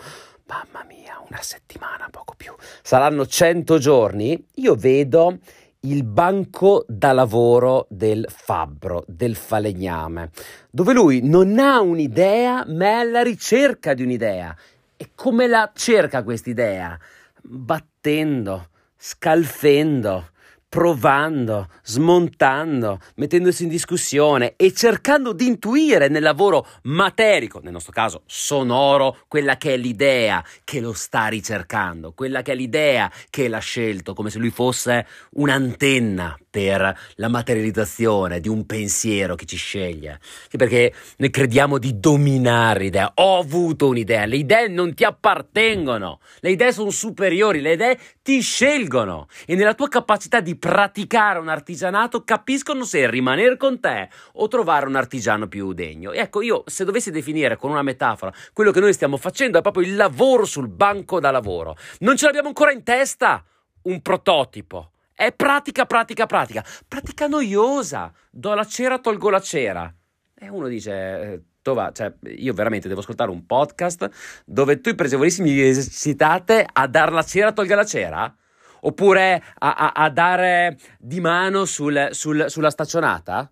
mamma 0.46 0.84
mia, 0.86 1.24
una 1.26 1.42
settimana 1.42 2.10
poco 2.12 2.34
più, 2.36 2.54
saranno 2.82 3.26
100 3.26 3.78
giorni, 3.78 4.46
io 4.56 4.76
vedo 4.76 5.38
il 5.82 6.04
banco 6.04 6.84
da 6.88 7.14
lavoro 7.14 7.88
del 7.90 8.26
fabbro, 8.28 9.06
del 9.08 9.36
falegname, 9.36 10.32
dove 10.70 10.94
lui 10.94 11.22
non 11.24 11.58
ha 11.58 11.80
un'idea, 11.80 12.66
ma 12.68 12.86
è 12.86 12.94
alla 12.94 13.22
ricerca 13.22 13.94
di 13.94 14.04
un'idea. 14.04 14.56
E 14.98 15.12
come 15.16 15.48
la 15.48 15.72
cerca 15.74 16.24
quest'idea? 16.24 17.00
Battendo, 17.42 18.70
scalfendo, 18.98 20.32
provando, 20.70 21.68
smontando, 21.84 23.00
mettendosi 23.16 23.64
in 23.64 23.70
discussione 23.70 24.54
e 24.56 24.72
cercando 24.72 25.34
di 25.34 25.48
intuire 25.48 26.08
nel 26.10 26.22
lavoro 26.22 26.68
materico, 26.84 27.60
nel 27.60 27.74
nostro 27.74 27.92
caso 27.92 28.22
sonoro, 28.28 29.18
quella 29.28 29.58
che 29.58 29.74
è 29.74 29.78
l'idea 29.78 30.46
che 30.64 30.80
lo 30.80 30.94
sta 30.94 31.28
ricercando, 31.28 32.14
quella 32.14 32.44
che 32.44 32.52
è 32.52 32.56
l'idea 32.56 33.12
che 33.32 33.48
l'ha 33.48 33.58
scelto, 33.58 34.14
come 34.14 34.30
se 34.30 34.38
lui 34.38 34.52
fosse 34.52 35.08
un'antenna 35.32 36.38
per 36.50 36.98
la 37.16 37.28
materializzazione 37.28 38.40
di 38.40 38.48
un 38.48 38.66
pensiero 38.66 39.36
che 39.36 39.46
ci 39.46 39.58
sceglie. 39.58 40.20
Perché 40.56 40.94
noi 41.18 41.30
crediamo 41.32 41.80
di 41.80 42.00
dominare 42.00 42.82
l'idea. 42.82 43.12
Ho 43.16 43.40
avuto 43.40 43.88
un'idea, 43.88 44.26
le 44.26 44.38
idee 44.38 44.68
non 44.68 44.94
ti 44.94 45.04
appartengono, 45.04 46.20
le 46.40 46.52
idee 46.52 46.72
sono 46.72 46.90
superiori, 46.92 47.62
le 47.62 47.74
idee 47.74 48.00
ti 48.22 48.42
scelgono 48.42 49.28
e 49.46 49.56
nella 49.56 49.74
tua 49.74 49.88
capacità 49.88 50.40
di 50.40 50.58
praticare 50.60 51.40
un 51.40 51.48
artigianato 51.48 52.24
capiscono 52.24 52.84
se 52.84 53.10
rimanere 53.10 53.58
con 53.58 53.80
te 53.80 54.10
o 54.34 54.48
trovare 54.48 54.86
un 54.86 54.96
artigiano 54.96 55.48
più 55.48 55.74
degno. 55.74 56.12
E 56.12 56.20
ecco, 56.20 56.42
io 56.42 56.64
se 56.68 56.86
dovessi 56.86 57.10
definire 57.10 57.58
con 57.58 57.72
una 57.72 57.82
metafora 57.82 58.34
quello 58.54 58.72
che 58.72 58.80
noi 58.80 58.94
stiamo 58.94 59.18
facendo 59.18 59.58
è 59.58 59.62
proprio 59.62 59.88
il 59.88 59.96
lavoro 59.96 60.46
sul 60.46 60.68
banco 60.68 61.20
da 61.20 61.32
lavoro. 61.32 61.76
Non 62.00 62.18
ce 62.18 62.26
l'abbiamo 62.26 62.50
ancora 62.50 62.72
in 62.72 62.84
testa 62.84 63.44
un 63.84 64.02
prototipo 64.02 64.92
è 65.20 65.34
pratica, 65.34 65.86
pratica, 65.86 66.26
pratica. 66.26 66.64
Pratica 66.88 67.28
noiosa. 67.28 68.10
Do 68.32 68.54
la 68.54 68.64
cera, 68.64 69.00
tolgo 69.00 69.30
la 69.30 69.42
cera. 69.42 69.94
E 70.34 70.48
uno 70.48 70.70
dice, 70.70 70.92
eh, 70.94 71.42
Tova, 71.62 71.92
cioè, 71.92 72.14
io 72.38 72.54
veramente 72.54 72.88
devo 72.88 73.02
ascoltare 73.02 73.30
un 73.30 73.46
podcast 73.46 74.10
dove 74.46 74.80
tu 74.80 74.88
i 74.88 74.96
presevolissimi 74.96 75.60
esercitate 75.60 76.66
a 76.72 76.88
dar 76.88 77.12
la 77.12 77.24
cera, 77.24 77.52
tolga 77.52 77.76
la 77.76 77.84
cera? 77.84 78.34
Oppure 78.82 79.44
a, 79.60 79.74
a, 79.74 79.92
a 79.92 80.10
dare 80.10 80.78
di 81.00 81.20
mano 81.20 81.66
sul, 81.66 82.10
sul, 82.12 82.46
sulla 82.48 82.70
staccionata? 82.70 83.52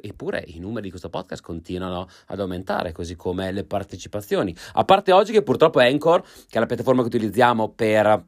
Eppure 0.00 0.44
i 0.46 0.58
numeri 0.58 0.82
di 0.82 0.90
questo 0.90 1.10
podcast 1.10 1.42
continuano 1.42 2.08
ad 2.26 2.40
aumentare, 2.40 2.92
così 2.92 3.16
come 3.16 3.52
le 3.52 3.64
partecipazioni. 3.64 4.54
A 4.74 4.84
parte 4.84 5.12
oggi 5.12 5.32
che 5.32 5.42
purtroppo 5.42 5.80
Anchor, 5.80 6.22
che 6.22 6.56
è 6.56 6.58
la 6.58 6.66
piattaforma 6.66 7.02
che 7.02 7.08
utilizziamo 7.08 7.70
per 7.70 8.24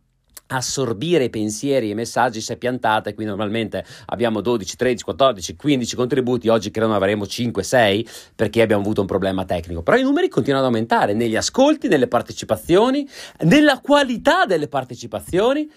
assorbire 0.48 1.24
i 1.24 1.30
pensieri 1.30 1.88
e 1.88 1.90
i 1.90 1.94
messaggi 1.94 2.40
si 2.40 2.52
è 2.52 2.56
piantata 2.56 3.10
e 3.10 3.14
qui 3.14 3.24
normalmente 3.24 3.84
abbiamo 4.06 4.40
12, 4.40 4.76
13, 4.76 5.04
14, 5.04 5.56
15 5.56 5.96
contributi, 5.96 6.48
oggi 6.48 6.70
credo 6.70 6.88
ne 6.88 6.96
avremo 6.96 7.26
5, 7.26 7.62
6 7.62 8.08
perché 8.34 8.62
abbiamo 8.62 8.82
avuto 8.82 9.00
un 9.00 9.06
problema 9.06 9.44
tecnico, 9.44 9.82
però 9.82 9.96
i 9.96 10.02
numeri 10.02 10.28
continuano 10.28 10.66
ad 10.66 10.72
aumentare 10.72 11.12
negli 11.14 11.36
ascolti, 11.36 11.88
nelle 11.88 12.08
partecipazioni, 12.08 13.06
nella 13.40 13.80
qualità 13.80 14.44
delle 14.46 14.68
partecipazizioni 14.68 15.70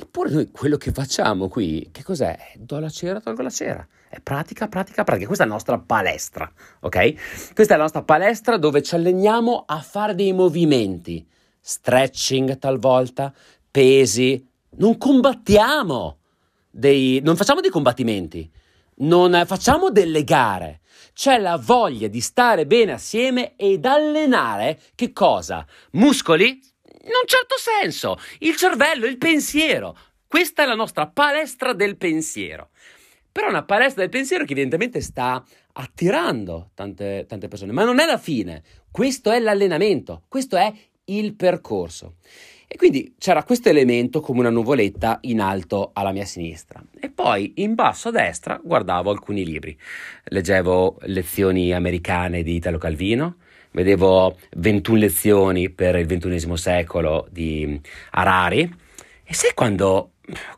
eppure 0.00 0.30
noi 0.30 0.50
quello 0.50 0.76
che 0.76 0.92
facciamo 0.92 1.48
qui, 1.48 1.88
che 1.90 2.04
cos'è? 2.04 2.38
Do 2.56 2.78
la 2.78 2.88
cera, 2.88 3.20
tolgo 3.20 3.42
la 3.42 3.50
cera. 3.50 3.86
È 4.08 4.20
pratica, 4.20 4.68
pratica, 4.68 5.02
pratica. 5.02 5.26
Questa 5.26 5.44
è 5.44 5.46
la 5.46 5.52
nostra 5.52 5.78
palestra, 5.78 6.50
ok? 6.80 7.52
Questa 7.52 7.74
è 7.74 7.76
la 7.76 7.82
nostra 7.82 8.02
palestra 8.02 8.56
dove 8.56 8.82
ci 8.82 8.94
alleniamo 8.94 9.64
a 9.66 9.80
fare 9.80 10.14
dei 10.14 10.32
movimenti, 10.32 11.26
stretching 11.60 12.58
talvolta, 12.58 13.34
pesi, 13.70 14.46
non 14.76 14.96
combattiamo, 14.96 16.18
dei, 16.70 17.20
non 17.22 17.36
facciamo 17.36 17.60
dei 17.60 17.70
combattimenti, 17.70 18.48
non 18.98 19.42
facciamo 19.46 19.90
delle 19.90 20.22
gare. 20.22 20.80
C'è 21.12 21.38
la 21.38 21.56
voglia 21.56 22.06
di 22.06 22.20
stare 22.20 22.66
bene 22.66 22.92
assieme 22.92 23.56
ed 23.56 23.84
allenare 23.84 24.80
che 24.94 25.12
cosa? 25.12 25.66
Muscoli? 25.92 26.60
In 27.08 27.14
un 27.14 27.26
certo 27.26 27.56
senso, 27.56 28.18
il 28.40 28.54
cervello, 28.54 29.06
il 29.06 29.16
pensiero. 29.16 29.96
Questa 30.26 30.62
è 30.62 30.66
la 30.66 30.74
nostra 30.74 31.06
palestra 31.06 31.72
del 31.72 31.96
pensiero. 31.96 32.68
Però 33.32 33.46
è 33.46 33.50
una 33.50 33.64
palestra 33.64 34.02
del 34.02 34.10
pensiero 34.10 34.44
che 34.44 34.52
evidentemente 34.52 35.00
sta 35.00 35.42
attirando 35.72 36.70
tante, 36.74 37.24
tante 37.26 37.48
persone, 37.48 37.72
ma 37.72 37.84
non 37.84 37.98
è 37.98 38.04
la 38.04 38.18
fine. 38.18 38.62
Questo 38.90 39.30
è 39.30 39.38
l'allenamento, 39.38 40.24
questo 40.28 40.58
è 40.58 40.70
il 41.04 41.34
percorso. 41.34 42.16
E 42.66 42.76
quindi 42.76 43.14
c'era 43.16 43.42
questo 43.42 43.70
elemento 43.70 44.20
come 44.20 44.40
una 44.40 44.50
nuvoletta 44.50 45.18
in 45.22 45.40
alto 45.40 45.92
alla 45.94 46.12
mia 46.12 46.26
sinistra. 46.26 46.84
E 47.00 47.08
poi 47.08 47.54
in 47.56 47.74
basso 47.74 48.08
a 48.08 48.12
destra 48.12 48.60
guardavo 48.62 49.08
alcuni 49.08 49.46
libri. 49.46 49.74
Leggevo 50.24 50.98
lezioni 51.02 51.72
americane 51.72 52.42
di 52.42 52.56
Italo 52.56 52.76
Calvino, 52.76 53.36
vedevo 53.72 54.36
21 54.56 54.98
lezioni 54.98 55.70
per 55.70 55.96
il 55.96 56.06
XXI 56.06 56.56
secolo 56.56 57.26
di 57.30 57.80
Harari. 58.10 58.72
E 59.24 59.34
sai 59.34 59.52
quando, 59.54 60.12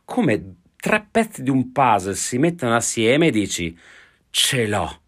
come 0.04 0.54
tre 0.76 1.06
pezzi 1.10 1.42
di 1.42 1.50
un 1.50 1.72
puzzle 1.72 2.14
si 2.14 2.38
mettono 2.38 2.74
assieme 2.74 3.28
e 3.28 3.30
dici, 3.30 3.76
ce 4.30 4.66
l'ho. 4.66 5.00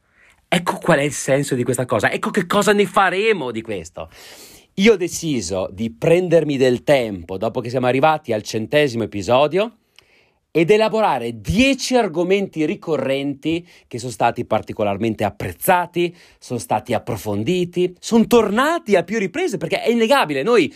Ecco 0.48 0.78
qual 0.78 0.98
è 0.98 1.02
il 1.02 1.12
senso 1.12 1.54
di 1.54 1.62
questa 1.62 1.86
cosa, 1.86 2.10
ecco 2.10 2.30
che 2.30 2.46
cosa 2.46 2.72
ne 2.72 2.84
faremo 2.86 3.50
di 3.50 3.62
questo. 3.62 4.10
Io 4.76 4.94
ho 4.94 4.96
deciso 4.96 5.68
di 5.70 5.90
prendermi 5.90 6.56
del 6.56 6.82
tempo 6.82 7.36
dopo 7.36 7.60
che 7.60 7.70
siamo 7.70 7.86
arrivati 7.86 8.32
al 8.32 8.42
centesimo 8.42 9.04
episodio 9.04 9.78
ed 10.54 10.70
elaborare 10.70 11.40
10 11.40 11.96
argomenti 11.96 12.66
ricorrenti 12.66 13.66
che 13.88 13.98
sono 13.98 14.12
stati 14.12 14.44
particolarmente 14.44 15.24
apprezzati, 15.24 16.14
sono 16.38 16.58
stati 16.58 16.92
approfonditi, 16.92 17.96
sono 17.98 18.26
tornati 18.26 18.94
a 18.94 19.02
più 19.02 19.18
riprese 19.18 19.56
perché 19.56 19.80
è 19.80 19.90
innegabile, 19.90 20.42
noi 20.42 20.70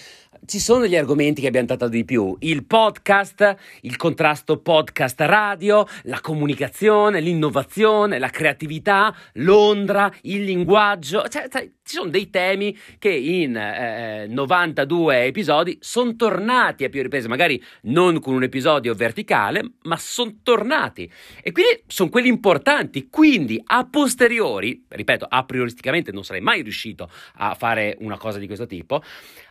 ci 0.44 0.58
sono 0.58 0.80
degli 0.80 0.96
argomenti 0.96 1.40
che 1.40 1.46
abbiamo 1.46 1.66
trattato 1.66 1.90
di 1.90 2.04
più, 2.04 2.36
il 2.40 2.66
podcast, 2.66 3.56
il 3.82 3.96
contrasto 3.96 4.58
podcast 4.58 5.20
radio, 5.20 5.86
la 6.02 6.20
comunicazione, 6.20 7.20
l'innovazione, 7.20 8.18
la 8.18 8.28
creatività, 8.28 9.14
Londra, 9.34 10.12
il 10.22 10.44
linguaggio, 10.44 11.26
cioè, 11.28 11.48
cioè 11.48 11.70
ci 11.86 11.94
sono 11.94 12.10
dei 12.10 12.30
temi 12.30 12.76
che 12.98 13.10
in 13.10 13.56
eh, 13.56 14.26
92 14.28 15.24
episodi 15.24 15.78
sono 15.80 16.16
tornati 16.16 16.84
a 16.84 16.88
più 16.88 17.00
riprese, 17.00 17.28
magari 17.28 17.62
non 17.82 18.18
con 18.20 18.34
un 18.34 18.42
episodio 18.42 18.92
verticale, 18.94 19.62
ma 19.82 19.96
sono 19.96 20.34
tornati. 20.42 21.10
E 21.42 21.52
quindi 21.52 21.82
sono 21.86 22.10
quelli 22.10 22.28
importanti. 22.28 23.08
Quindi 23.08 23.62
a 23.64 23.86
posteriori, 23.88 24.84
ripeto, 24.88 25.26
a 25.28 25.44
prioristicamente 25.44 26.10
non 26.10 26.24
sarei 26.24 26.42
mai 26.42 26.62
riuscito 26.62 27.08
a 27.36 27.54
fare 27.54 27.96
una 28.00 28.18
cosa 28.18 28.38
di 28.38 28.46
questo 28.46 28.66
tipo, 28.66 29.02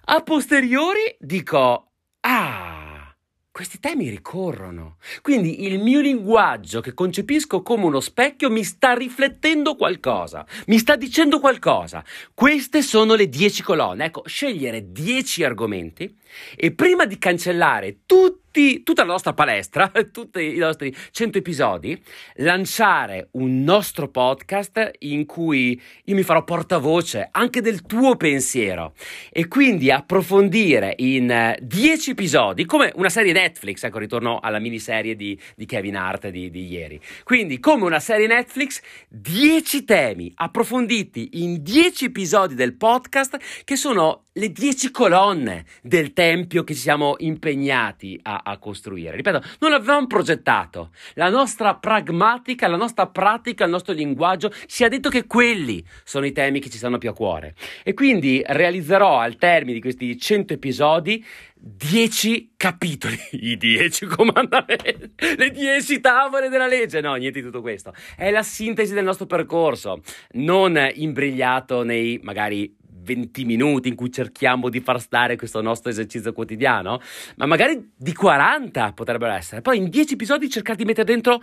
a 0.08 0.22
posteriori 0.22 0.75
dico, 1.20 1.92
ah, 2.22 3.16
questi 3.52 3.80
temi 3.80 4.10
ricorrono. 4.10 4.98
Quindi 5.22 5.66
il 5.66 5.80
mio 5.80 6.02
linguaggio 6.02 6.82
che 6.82 6.94
concepisco 6.94 7.62
come 7.62 7.86
uno 7.86 8.02
specchio 8.02 8.50
mi 8.50 8.64
sta 8.64 8.94
riflettendo 8.94 9.76
qualcosa, 9.76 10.46
mi 10.66 10.78
sta 10.78 10.98
dicendo 10.98 11.40
qualcosa. 11.40 12.04
Queste 12.34 12.82
sono 12.82 13.16
le 13.16 13.30
dieci 13.30 13.64
colonne. 13.64 14.06
Ecco, 14.06 14.24
scegliere 14.26 14.92
dieci 14.92 15.44
argomenti 15.44 16.14
e 16.56 16.74
prima 16.74 17.06
di 17.06 17.18
cancellare 17.18 18.00
tutti 18.06 18.45
tutti, 18.56 18.84
tutta 18.84 19.04
la 19.04 19.12
nostra 19.12 19.34
palestra, 19.34 19.92
tutti 20.14 20.56
i 20.56 20.58
nostri 20.58 20.96
100 21.12 21.40
episodi, 21.40 22.02
lanciare 22.36 23.28
un 23.32 23.64
nostro 23.64 24.08
podcast 24.08 24.92
in 25.00 25.26
cui 25.26 25.80
io 26.06 26.16
mi 26.16 26.24
farò 26.24 26.46
portavoce 26.46 27.28
anche 27.32 27.60
del 27.60 27.82
tuo 27.82 28.16
pensiero 28.16 28.94
e 29.30 29.50
quindi 29.50 29.92
approfondire 29.92 30.94
in 31.00 31.58
10 31.60 32.12
episodi, 32.12 32.64
come 32.64 32.94
una 32.96 33.10
serie 33.10 33.34
Netflix, 33.34 33.84
ecco 33.84 34.00
ritorno 34.00 34.40
alla 34.40 34.60
miniserie 34.60 35.18
di, 35.18 35.38
di 35.54 35.66
Kevin 35.66 35.98
Hart 35.98 36.30
di, 36.30 36.50
di 36.50 36.68
ieri. 36.68 37.02
Quindi 37.26 37.60
come 37.60 37.84
una 37.84 38.00
serie 38.00 38.28
Netflix, 38.28 38.82
10 39.10 39.84
temi 39.84 40.32
approfonditi 40.34 41.44
in 41.44 41.62
10 41.62 42.06
episodi 42.06 42.56
del 42.56 42.76
podcast 42.76 43.38
che 43.66 43.76
sono 43.76 44.26
le 44.38 44.52
10 44.52 44.92
colonne 44.92 45.66
del 45.82 46.12
tempio 46.12 46.66
che 46.66 46.74
ci 46.74 46.82
siamo 46.82 47.16
impegnati 47.20 48.20
a, 48.24 48.42
a 48.48 48.58
costruire. 48.58 49.16
Ripeto, 49.16 49.42
non 49.60 49.72
l'avevamo 49.72 50.08
progettato. 50.08 50.92
La 51.16 51.30
nostra 51.30 51.76
pragmatica, 51.76 52.68
la 52.68 52.78
nostra 52.78 53.08
pratica, 53.08 53.66
il 53.66 53.72
nostro 53.72 53.94
linguaggio 53.94 54.52
ci 54.68 54.84
ha 54.84 54.88
detto 54.88 55.10
che 55.10 55.26
quelli 55.26 55.84
sono 56.04 56.26
i 56.26 56.32
temi 56.32 56.60
che 56.60 56.70
ci 56.70 56.78
stanno 56.78 56.98
più 56.98 57.10
a 57.10 57.14
cuore. 57.14 57.56
E 57.84 57.94
quindi 57.94 58.42
realizzerò 58.46 59.20
al 59.20 59.36
termine 59.38 59.74
di 59.74 59.82
questi 59.82 60.18
100 60.18 60.54
episodi 60.54 61.26
10 61.68 62.54
capitoli, 62.58 63.18
i 63.42 63.58
10 63.58 64.06
comandamenti, 64.06 65.14
le 65.36 65.50
10 65.50 66.00
tavole 66.00 66.50
della 66.50 66.68
legge. 66.68 67.02
No, 67.02 67.16
niente 67.16 67.40
di 67.40 67.46
tutto 67.46 67.62
questo. 67.62 67.94
È 68.16 68.30
la 68.30 68.44
sintesi 68.44 68.94
del 68.94 69.04
nostro 69.04 69.26
percorso, 69.26 70.02
non 70.34 70.80
imbrigliato 70.94 71.84
nei 71.84 72.20
magari 72.22 72.84
20 73.06 73.46
minuti 73.46 73.88
in 73.88 73.96
cui 73.96 74.12
cerchiamo 74.12 74.70
di 74.70 74.82
far 74.82 75.00
stare 75.00 75.38
questo 75.38 75.62
nostro 75.62 75.92
esercizio 75.92 76.34
quotidiano, 76.34 77.00
ma 77.38 77.46
magari 77.46 77.92
di 77.96 78.14
40 78.14 78.92
potrebbero 78.94 79.32
essere. 79.32 79.62
Poi 79.62 79.78
in 79.78 79.90
10 79.90 80.16
episodi 80.16 80.50
cercare 80.50 80.78
di 80.78 80.86
mettere 80.86 81.06
dentro 81.06 81.42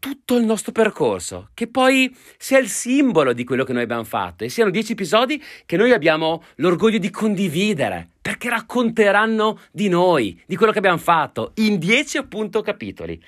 tutto 0.00 0.36
il 0.36 0.44
nostro 0.44 0.72
percorso, 0.72 1.50
che 1.54 1.68
poi 1.68 2.12
sia 2.38 2.58
il 2.58 2.68
simbolo 2.68 3.32
di 3.32 3.44
quello 3.44 3.64
che 3.64 3.74
noi 3.74 3.82
abbiamo 3.82 4.02
fatto. 4.02 4.42
E 4.42 4.48
siano 4.48 4.70
dieci 4.70 4.92
episodi 4.92 5.40
che 5.66 5.76
noi 5.76 5.92
abbiamo 5.92 6.42
l'orgoglio 6.56 6.98
di 6.98 7.10
condividere, 7.10 8.08
perché 8.20 8.48
racconteranno 8.48 9.60
di 9.70 9.88
noi, 9.88 10.40
di 10.46 10.56
quello 10.56 10.72
che 10.72 10.78
abbiamo 10.78 10.98
fatto, 10.98 11.52
in 11.56 11.78
dieci 11.78 12.16
appunto 12.16 12.62
capitoli. 12.62 13.22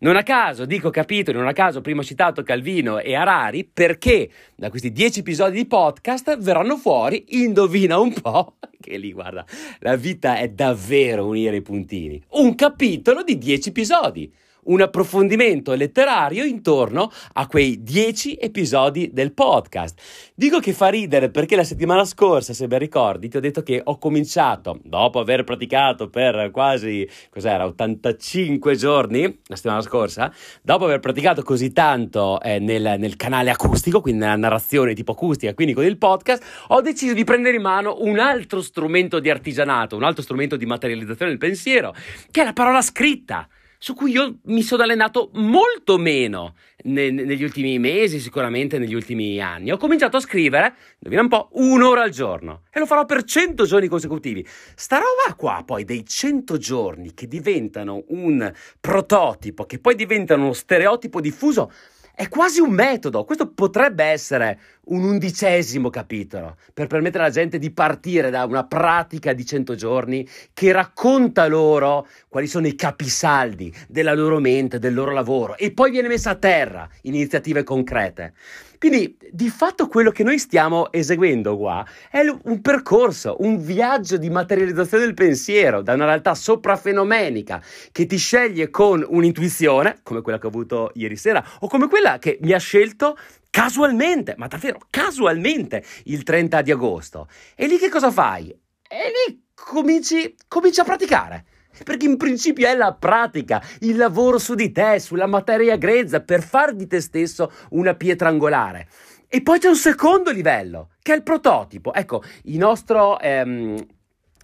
Non 0.00 0.16
a 0.16 0.22
caso 0.22 0.66
dico 0.66 0.90
capitoli, 0.90 1.36
non 1.36 1.48
a 1.48 1.52
caso 1.52 1.80
prima 1.80 2.02
ho 2.02 2.04
citato 2.04 2.42
Calvino 2.42 2.98
e 2.98 3.14
Arari, 3.14 3.64
perché 3.64 4.30
da 4.54 4.68
questi 4.68 4.92
dieci 4.92 5.20
episodi 5.20 5.56
di 5.56 5.66
podcast 5.66 6.38
verranno 6.38 6.76
fuori, 6.76 7.24
indovina 7.28 7.98
un 7.98 8.12
po', 8.12 8.56
che 8.78 8.98
lì 8.98 9.12
guarda, 9.12 9.46
la 9.80 9.96
vita 9.96 10.36
è 10.36 10.50
davvero 10.50 11.26
unire 11.26 11.56
i 11.56 11.62
puntini, 11.62 12.22
un 12.32 12.54
capitolo 12.54 13.22
di 13.22 13.38
dieci 13.38 13.70
episodi 13.70 14.30
un 14.68 14.80
approfondimento 14.80 15.74
letterario 15.74 16.44
intorno 16.44 17.10
a 17.34 17.46
quei 17.46 17.82
dieci 17.82 18.34
episodi 18.34 19.10
del 19.12 19.32
podcast. 19.32 20.00
Dico 20.34 20.60
che 20.60 20.72
fa 20.72 20.88
ridere 20.88 21.30
perché 21.30 21.56
la 21.56 21.64
settimana 21.64 22.04
scorsa, 22.04 22.52
se 22.52 22.66
ben 22.66 22.78
ricordi, 22.78 23.28
ti 23.28 23.36
ho 23.36 23.40
detto 23.40 23.62
che 23.62 23.80
ho 23.82 23.98
cominciato, 23.98 24.78
dopo 24.82 25.18
aver 25.18 25.44
praticato 25.44 26.08
per 26.08 26.50
quasi, 26.50 27.08
cos'era, 27.30 27.66
85 27.66 28.76
giorni, 28.76 29.40
la 29.46 29.56
settimana 29.56 29.80
scorsa, 29.80 30.32
dopo 30.62 30.84
aver 30.84 31.00
praticato 31.00 31.42
così 31.42 31.72
tanto 31.72 32.40
eh, 32.40 32.58
nel, 32.58 32.96
nel 32.98 33.16
canale 33.16 33.50
acustico, 33.50 34.00
quindi 34.00 34.20
nella 34.20 34.36
narrazione 34.36 34.94
tipo 34.94 35.12
acustica, 35.12 35.54
quindi 35.54 35.74
con 35.74 35.84
il 35.84 35.98
podcast, 35.98 36.64
ho 36.68 36.80
deciso 36.80 37.14
di 37.14 37.24
prendere 37.24 37.56
in 37.56 37.62
mano 37.62 37.96
un 38.00 38.18
altro 38.18 38.62
strumento 38.62 39.18
di 39.18 39.30
artigianato, 39.30 39.96
un 39.96 40.04
altro 40.04 40.22
strumento 40.22 40.56
di 40.56 40.66
materializzazione 40.66 41.30
del 41.30 41.40
pensiero, 41.40 41.94
che 42.30 42.42
è 42.42 42.44
la 42.44 42.52
parola 42.52 42.82
scritta 42.82 43.48
su 43.78 43.94
cui 43.94 44.10
io 44.10 44.38
mi 44.44 44.62
sono 44.62 44.82
allenato 44.82 45.30
molto 45.34 45.98
meno 45.98 46.54
ne- 46.82 47.10
negli 47.10 47.44
ultimi 47.44 47.78
mesi, 47.78 48.18
sicuramente 48.18 48.78
negli 48.78 48.94
ultimi 48.94 49.40
anni. 49.40 49.70
Ho 49.70 49.76
cominciato 49.76 50.16
a 50.16 50.20
scrivere, 50.20 50.74
indovina 50.98 51.22
un 51.22 51.28
po', 51.28 51.48
un'ora 51.52 52.02
al 52.02 52.10
giorno 52.10 52.62
e 52.72 52.80
lo 52.80 52.86
farò 52.86 53.04
per 53.04 53.22
100 53.22 53.64
giorni 53.64 53.86
consecutivi. 53.86 54.46
Sta 54.74 54.96
roba 54.96 55.34
qua, 55.36 55.62
poi, 55.64 55.84
dei 55.84 56.04
100 56.04 56.58
giorni 56.58 57.14
che 57.14 57.28
diventano 57.28 58.04
un 58.08 58.52
prototipo, 58.80 59.64
che 59.64 59.78
poi 59.78 59.94
diventano 59.94 60.44
uno 60.44 60.52
stereotipo 60.52 61.20
diffuso, 61.20 61.70
è 62.18 62.28
quasi 62.28 62.58
un 62.58 62.72
metodo. 62.72 63.22
Questo 63.22 63.52
potrebbe 63.52 64.02
essere 64.02 64.58
un 64.86 65.04
undicesimo 65.04 65.88
capitolo 65.88 66.56
per 66.74 66.88
permettere 66.88 67.22
alla 67.22 67.32
gente 67.32 67.60
di 67.60 67.70
partire 67.70 68.28
da 68.28 68.44
una 68.44 68.66
pratica 68.66 69.32
di 69.32 69.46
100 69.46 69.76
giorni 69.76 70.28
che 70.52 70.72
racconta 70.72 71.46
loro 71.46 72.08
quali 72.26 72.48
sono 72.48 72.66
i 72.66 72.74
capisaldi 72.74 73.72
della 73.86 74.14
loro 74.14 74.40
mente, 74.40 74.80
del 74.80 74.94
loro 74.94 75.12
lavoro 75.12 75.56
e 75.56 75.70
poi 75.70 75.92
viene 75.92 76.08
messa 76.08 76.30
a 76.30 76.34
terra 76.34 76.88
in 77.02 77.14
iniziative 77.14 77.62
concrete. 77.62 78.32
Quindi 78.78 79.18
di 79.32 79.50
fatto 79.50 79.88
quello 79.88 80.12
che 80.12 80.22
noi 80.22 80.38
stiamo 80.38 80.92
eseguendo 80.92 81.56
qua 81.56 81.84
è 82.10 82.20
un 82.20 82.60
percorso, 82.60 83.36
un 83.40 83.60
viaggio 83.60 84.16
di 84.16 84.30
materializzazione 84.30 85.04
del 85.04 85.14
pensiero 85.14 85.82
da 85.82 85.94
una 85.94 86.04
realtà 86.04 86.36
soprafenomenica 86.36 87.60
che 87.90 88.06
ti 88.06 88.16
sceglie 88.16 88.70
con 88.70 89.04
un'intuizione, 89.06 89.98
come 90.04 90.22
quella 90.22 90.38
che 90.38 90.46
ho 90.46 90.50
avuto 90.50 90.92
ieri 90.94 91.16
sera, 91.16 91.44
o 91.60 91.68
come 91.68 91.88
quella 91.88 92.18
che 92.18 92.38
mi 92.42 92.52
ha 92.52 92.58
scelto 92.58 93.18
casualmente, 93.50 94.34
ma 94.38 94.46
davvero 94.46 94.78
casualmente, 94.88 95.82
il 96.04 96.22
30 96.22 96.62
di 96.62 96.70
agosto. 96.70 97.28
E 97.56 97.66
lì 97.66 97.78
che 97.78 97.88
cosa 97.88 98.12
fai? 98.12 98.48
E 98.50 99.12
lì 99.26 99.44
cominci, 99.54 100.36
cominci 100.46 100.78
a 100.78 100.84
praticare 100.84 101.44
perché 101.84 102.06
in 102.06 102.16
principio 102.16 102.66
è 102.68 102.74
la 102.74 102.92
pratica, 102.94 103.62
il 103.80 103.96
lavoro 103.96 104.38
su 104.38 104.54
di 104.54 104.72
te, 104.72 104.98
sulla 104.98 105.26
materia 105.26 105.76
grezza, 105.76 106.20
per 106.20 106.42
far 106.42 106.74
di 106.74 106.86
te 106.86 107.00
stesso 107.00 107.52
una 107.70 107.94
pietra 107.94 108.28
angolare. 108.28 108.88
E 109.28 109.42
poi 109.42 109.58
c'è 109.58 109.68
un 109.68 109.76
secondo 109.76 110.30
livello, 110.30 110.90
che 111.02 111.12
è 111.12 111.16
il 111.16 111.22
prototipo. 111.22 111.92
Ecco, 111.92 112.22
il 112.44 112.56
nostro, 112.56 113.20
ehm, 113.20 113.76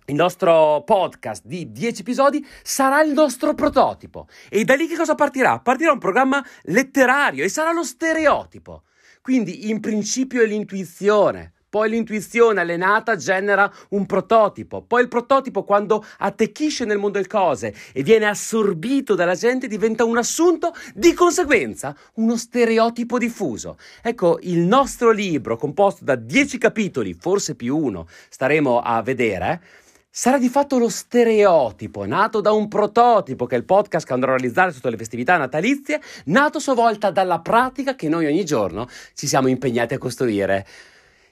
il 0.06 0.14
nostro 0.14 0.82
podcast 0.84 1.46
di 1.46 1.72
10 1.72 2.02
episodi 2.02 2.46
sarà 2.62 3.02
il 3.02 3.12
nostro 3.12 3.54
prototipo. 3.54 4.28
E 4.50 4.64
da 4.64 4.74
lì 4.74 4.86
che 4.86 4.96
cosa 4.96 5.14
partirà? 5.14 5.58
Partirà 5.60 5.92
un 5.92 5.98
programma 5.98 6.44
letterario 6.64 7.44
e 7.44 7.48
sarà 7.48 7.72
lo 7.72 7.82
stereotipo. 7.82 8.82
Quindi 9.22 9.70
in 9.70 9.80
principio 9.80 10.42
è 10.42 10.46
l'intuizione, 10.46 11.54
poi 11.74 11.90
l'intuizione 11.90 12.60
allenata 12.60 13.16
genera 13.16 13.68
un 13.88 14.06
prototipo, 14.06 14.82
poi 14.82 15.02
il 15.02 15.08
prototipo 15.08 15.64
quando 15.64 16.04
attecchisce 16.18 16.84
nel 16.84 16.98
mondo 16.98 17.18
delle 17.18 17.26
cose 17.26 17.74
e 17.92 18.04
viene 18.04 18.26
assorbito 18.26 19.16
dalla 19.16 19.34
gente 19.34 19.66
diventa 19.66 20.04
un 20.04 20.16
assunto, 20.16 20.72
di 20.94 21.12
conseguenza 21.14 21.96
uno 22.14 22.36
stereotipo 22.36 23.18
diffuso. 23.18 23.76
Ecco, 24.02 24.38
il 24.42 24.60
nostro 24.60 25.10
libro 25.10 25.56
composto 25.56 26.04
da 26.04 26.14
10 26.14 26.58
capitoli, 26.58 27.12
forse 27.12 27.56
più 27.56 27.76
uno, 27.76 28.06
staremo 28.28 28.78
a 28.78 29.02
vedere, 29.02 29.60
sarà 30.08 30.38
di 30.38 30.48
fatto 30.48 30.78
lo 30.78 30.88
stereotipo, 30.88 32.06
nato 32.06 32.40
da 32.40 32.52
un 32.52 32.68
prototipo 32.68 33.46
che 33.46 33.56
è 33.56 33.58
il 33.58 33.64
podcast 33.64 34.06
che 34.06 34.12
andrò 34.12 34.30
a 34.30 34.36
realizzare 34.36 34.70
sotto 34.70 34.90
le 34.90 34.96
festività 34.96 35.36
natalizie, 35.36 36.00
nato 36.26 36.58
a 36.58 36.60
sua 36.60 36.74
volta 36.74 37.10
dalla 37.10 37.40
pratica 37.40 37.96
che 37.96 38.08
noi 38.08 38.26
ogni 38.26 38.44
giorno 38.44 38.86
ci 39.14 39.26
siamo 39.26 39.48
impegnati 39.48 39.94
a 39.94 39.98
costruire 39.98 40.64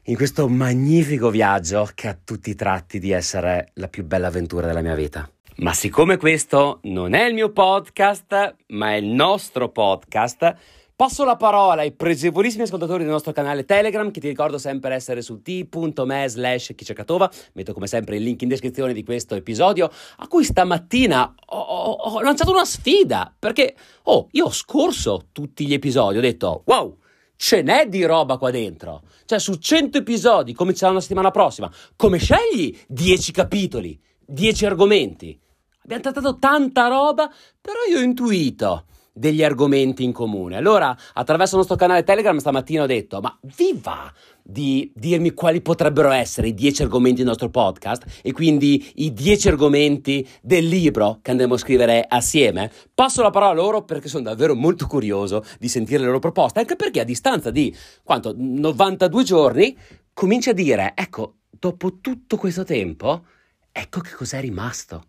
in 0.04 0.16
questo 0.16 0.48
magnifico 0.48 1.30
viaggio 1.30 1.88
che 1.94 2.08
ha 2.08 2.18
tutti 2.22 2.50
i 2.50 2.54
tratti 2.54 2.98
di 2.98 3.12
essere 3.12 3.70
la 3.74 3.88
più 3.88 4.04
bella 4.04 4.28
avventura 4.28 4.66
della 4.66 4.82
mia 4.82 4.94
vita. 4.94 5.30
Ma 5.56 5.72
siccome 5.72 6.16
questo 6.16 6.80
non 6.84 7.14
è 7.14 7.24
il 7.24 7.34
mio 7.34 7.50
podcast, 7.50 8.56
ma 8.68 8.92
è 8.92 8.96
il 8.96 9.06
nostro 9.06 9.68
podcast, 9.68 10.56
Passo 11.02 11.24
la 11.24 11.36
parola 11.36 11.80
ai 11.80 11.90
pregevolissimi 11.90 12.62
ascoltatori 12.62 13.02
del 13.02 13.10
nostro 13.10 13.32
canale 13.32 13.64
Telegram, 13.64 14.08
che 14.12 14.20
ti 14.20 14.28
ricordo 14.28 14.56
sempre 14.56 14.94
essere 14.94 15.20
su 15.20 15.42
t.me 15.42 16.28
slash 16.28 16.74
chicercatova. 16.76 17.28
Metto 17.54 17.72
come 17.72 17.88
sempre 17.88 18.18
il 18.18 18.22
link 18.22 18.42
in 18.42 18.48
descrizione 18.48 18.92
di 18.92 19.02
questo 19.02 19.34
episodio, 19.34 19.90
a 20.18 20.28
cui 20.28 20.44
stamattina 20.44 21.34
ho, 21.46 21.58
ho, 21.58 21.92
ho 21.92 22.20
lanciato 22.20 22.52
una 22.52 22.64
sfida, 22.64 23.34
perché 23.36 23.74
oh, 24.04 24.28
io 24.30 24.44
ho 24.44 24.52
scorso 24.52 25.26
tutti 25.32 25.66
gli 25.66 25.72
episodi, 25.72 26.18
ho 26.18 26.20
detto 26.20 26.62
wow, 26.66 26.96
ce 27.42 27.60
n'è 27.60 27.88
di 27.88 28.04
roba 28.04 28.36
qua 28.36 28.52
dentro. 28.52 29.02
Cioè, 29.24 29.40
su 29.40 29.54
100 29.54 29.98
episodi, 29.98 30.54
cominceranno 30.54 30.98
la 30.98 31.02
settimana 31.02 31.32
prossima, 31.32 31.68
come 31.96 32.18
scegli 32.18 32.78
10 32.86 33.32
capitoli, 33.32 34.00
10 34.24 34.64
argomenti? 34.64 35.36
Abbiamo 35.82 36.02
trattato 36.02 36.38
tanta 36.38 36.86
roba, 36.86 37.28
però 37.60 37.78
io 37.90 37.98
ho 37.98 38.02
intuito 38.02 38.84
degli 39.12 39.42
argomenti 39.42 40.04
in 40.04 40.12
comune. 40.12 40.56
Allora, 40.56 40.96
attraverso 41.12 41.54
il 41.54 41.58
nostro 41.58 41.76
canale 41.76 42.02
Telegram 42.02 42.36
stamattina 42.38 42.82
ho 42.82 42.86
detto, 42.86 43.20
ma 43.20 43.36
vi 43.56 43.78
va 43.80 44.12
di 44.42 44.90
dirmi 44.94 45.32
quali 45.32 45.60
potrebbero 45.60 46.10
essere 46.10 46.48
i 46.48 46.54
dieci 46.54 46.82
argomenti 46.82 47.18
del 47.18 47.26
nostro 47.26 47.50
podcast 47.50 48.20
e 48.22 48.32
quindi 48.32 48.92
i 48.96 49.12
dieci 49.12 49.48
argomenti 49.48 50.26
del 50.40 50.66
libro 50.66 51.18
che 51.22 51.30
andremo 51.30 51.54
a 51.54 51.58
scrivere 51.58 52.04
assieme? 52.08 52.70
Passo 52.94 53.22
la 53.22 53.30
parola 53.30 53.52
a 53.52 53.54
loro 53.54 53.84
perché 53.84 54.08
sono 54.08 54.24
davvero 54.24 54.54
molto 54.54 54.86
curioso 54.86 55.44
di 55.58 55.68
sentire 55.68 56.00
le 56.00 56.06
loro 56.06 56.18
proposte, 56.18 56.60
anche 56.60 56.76
perché 56.76 57.00
a 57.00 57.04
distanza 57.04 57.50
di, 57.50 57.74
quanto, 58.02 58.34
92 58.36 59.24
giorni, 59.24 59.76
comincia 60.12 60.50
a 60.50 60.54
dire, 60.54 60.92
ecco, 60.94 61.36
dopo 61.50 62.00
tutto 62.00 62.36
questo 62.36 62.64
tempo, 62.64 63.24
ecco 63.70 64.00
che 64.00 64.10
cos'è 64.12 64.40
rimasto. 64.40 65.04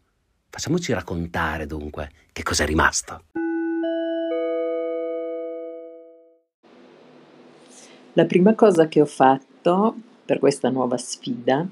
Facciamoci 0.50 0.94
raccontare 0.94 1.66
dunque 1.66 2.12
che 2.32 2.44
cos'è 2.44 2.66
rimasto. 2.66 3.24
La 8.16 8.26
prima 8.26 8.54
cosa 8.54 8.88
che 8.88 9.02
ho 9.02 9.08
fatto 9.08 9.96
per 10.24 10.38
questa 10.38 10.70
nuova 10.70 10.98
sfida 10.98 11.68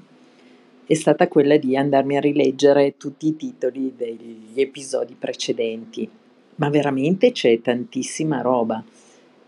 è 0.84 0.94
stata 0.94 1.28
quella 1.28 1.56
di 1.56 1.76
andarmi 1.76 2.16
a 2.16 2.20
rileggere 2.20 2.96
tutti 2.96 3.28
i 3.28 3.36
titoli 3.36 3.94
degli 3.96 4.60
episodi 4.60 5.14
precedenti, 5.16 6.10
ma 6.56 6.68
veramente 6.68 7.30
c'è 7.30 7.60
tantissima 7.60 8.40
roba. 8.40 8.82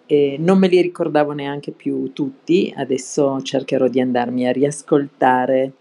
E 0.06 0.36
non 0.38 0.58
me 0.58 0.68
li 0.68 0.80
ricordavo 0.80 1.32
neanche 1.32 1.72
più 1.72 2.12
tutti, 2.12 2.72
adesso 2.76 3.42
cercherò 3.42 3.88
di 3.88 4.00
andarmi 4.00 4.46
a 4.46 4.52
riascoltare 4.52 5.72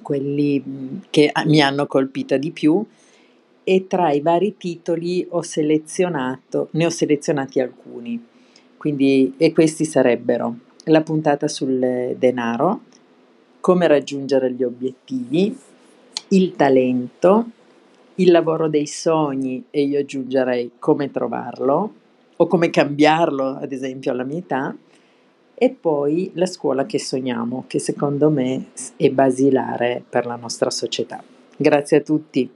quelli 0.00 1.00
che 1.10 1.32
mi 1.46 1.60
hanno 1.60 1.88
colpita 1.88 2.36
di 2.36 2.52
più 2.52 2.86
e 3.64 3.86
tra 3.88 4.12
i 4.12 4.20
vari 4.20 4.56
titoli 4.56 5.26
ho 5.28 5.42
selezionato, 5.42 6.68
ne 6.70 6.86
ho 6.86 6.90
selezionati 6.90 7.58
alcuni. 7.58 8.28
Quindi, 8.80 9.34
e 9.36 9.52
questi 9.52 9.84
sarebbero 9.84 10.56
la 10.84 11.02
puntata 11.02 11.48
sul 11.48 12.14
denaro, 12.16 12.80
come 13.60 13.86
raggiungere 13.86 14.50
gli 14.54 14.62
obiettivi, 14.62 15.54
il 16.28 16.56
talento, 16.56 17.50
il 18.14 18.30
lavoro 18.30 18.68
dei 18.68 18.86
sogni 18.86 19.64
e 19.68 19.82
io 19.82 19.98
aggiungerei 19.98 20.70
come 20.78 21.10
trovarlo 21.10 21.92
o 22.34 22.46
come 22.46 22.70
cambiarlo, 22.70 23.58
ad 23.60 23.70
esempio, 23.70 24.12
alla 24.12 24.24
mia 24.24 24.38
età, 24.38 24.74
e 25.52 25.68
poi 25.68 26.30
la 26.36 26.46
scuola 26.46 26.86
che 26.86 26.98
sogniamo, 26.98 27.64
che 27.66 27.78
secondo 27.78 28.30
me 28.30 28.68
è 28.96 29.10
basilare 29.10 30.02
per 30.08 30.24
la 30.24 30.36
nostra 30.36 30.70
società. 30.70 31.22
Grazie 31.54 31.98
a 31.98 32.00
tutti. 32.00 32.50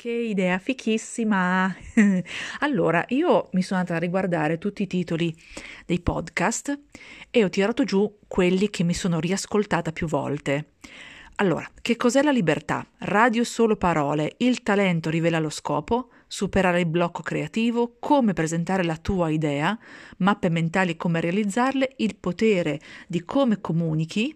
Che 0.00 0.12
idea 0.12 0.60
fichissima! 0.60 1.74
allora, 2.60 3.04
io 3.08 3.48
mi 3.54 3.62
sono 3.62 3.80
andata 3.80 3.96
a 3.96 4.00
riguardare 4.00 4.56
tutti 4.56 4.84
i 4.84 4.86
titoli 4.86 5.36
dei 5.86 5.98
podcast 5.98 6.78
e 7.30 7.42
ho 7.42 7.48
tirato 7.48 7.82
giù 7.82 8.18
quelli 8.28 8.70
che 8.70 8.84
mi 8.84 8.94
sono 8.94 9.18
riascoltata 9.18 9.90
più 9.90 10.06
volte. 10.06 10.74
Allora, 11.40 11.68
che 11.82 11.96
cos'è 11.96 12.22
la 12.22 12.30
libertà? 12.30 12.86
Radio 12.98 13.42
solo 13.42 13.74
parole, 13.74 14.34
il 14.36 14.62
talento 14.62 15.10
rivela 15.10 15.40
lo 15.40 15.50
scopo, 15.50 16.10
superare 16.28 16.78
il 16.78 16.86
blocco 16.86 17.22
creativo, 17.22 17.96
come 17.98 18.34
presentare 18.34 18.84
la 18.84 18.98
tua 18.98 19.30
idea, 19.30 19.76
mappe 20.18 20.48
mentali 20.48 20.96
come 20.96 21.20
realizzarle, 21.20 21.94
il 21.96 22.14
potere 22.14 22.78
di 23.08 23.24
come 23.24 23.60
comunichi, 23.60 24.32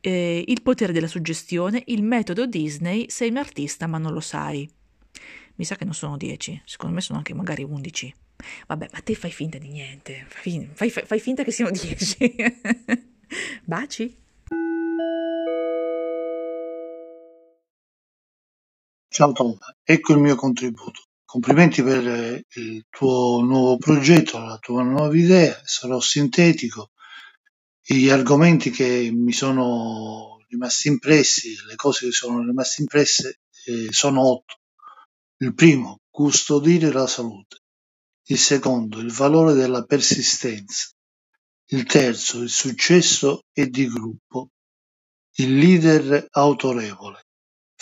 eh, 0.00 0.44
il 0.46 0.62
potere 0.62 0.92
della 0.92 1.06
suggestione, 1.06 1.82
il 1.86 2.02
metodo 2.02 2.46
Disney, 2.46 3.08
sei 3.08 3.30
un 3.30 3.36
artista 3.36 3.86
ma 3.86 3.98
non 3.98 4.12
lo 4.12 4.20
sai. 4.20 4.68
Mi 5.56 5.64
sa 5.64 5.76
che 5.76 5.84
non 5.84 5.94
sono 5.94 6.16
10, 6.16 6.62
secondo 6.64 6.94
me 6.94 7.00
sono 7.00 7.18
anche 7.18 7.34
magari 7.34 7.62
11. 7.62 8.14
Vabbè, 8.66 8.88
ma 8.92 9.00
te 9.00 9.14
fai 9.14 9.30
finta 9.30 9.58
di 9.58 9.68
niente, 9.68 10.24
fai, 10.26 10.68
fai, 10.72 10.90
fai 10.90 11.20
finta 11.20 11.44
che 11.44 11.50
siano 11.50 11.70
10. 11.70 12.34
Baci. 13.64 14.16
Ciao 19.12 19.32
Tom, 19.32 19.58
ecco 19.82 20.12
il 20.12 20.18
mio 20.18 20.36
contributo. 20.36 21.02
Complimenti 21.24 21.82
per 21.82 22.42
il 22.54 22.86
tuo 22.88 23.42
nuovo 23.42 23.76
progetto, 23.76 24.38
la 24.38 24.56
tua 24.58 24.82
nuova 24.82 25.16
idea, 25.16 25.60
sarò 25.64 26.00
sintetico 26.00 26.90
gli 27.82 28.08
argomenti 28.08 28.70
che 28.70 29.10
mi 29.12 29.32
sono 29.32 30.44
rimasti 30.48 30.88
impressi, 30.88 31.56
le 31.66 31.76
cose 31.76 32.06
che 32.06 32.12
sono 32.12 32.44
rimaste 32.44 32.82
impresse 32.82 33.40
eh, 33.66 33.88
sono 33.90 34.28
otto. 34.28 34.58
Il 35.38 35.54
primo, 35.54 36.00
custodire 36.10 36.92
la 36.92 37.06
salute. 37.06 37.58
Il 38.28 38.38
secondo, 38.38 39.00
il 39.00 39.12
valore 39.12 39.54
della 39.54 39.84
persistenza. 39.84 40.90
Il 41.72 41.84
terzo, 41.84 42.42
il 42.42 42.50
successo 42.50 43.42
è 43.52 43.66
di 43.66 43.86
gruppo. 43.86 44.48
Il 45.36 45.56
leader 45.56 46.26
autorevole. 46.30 47.22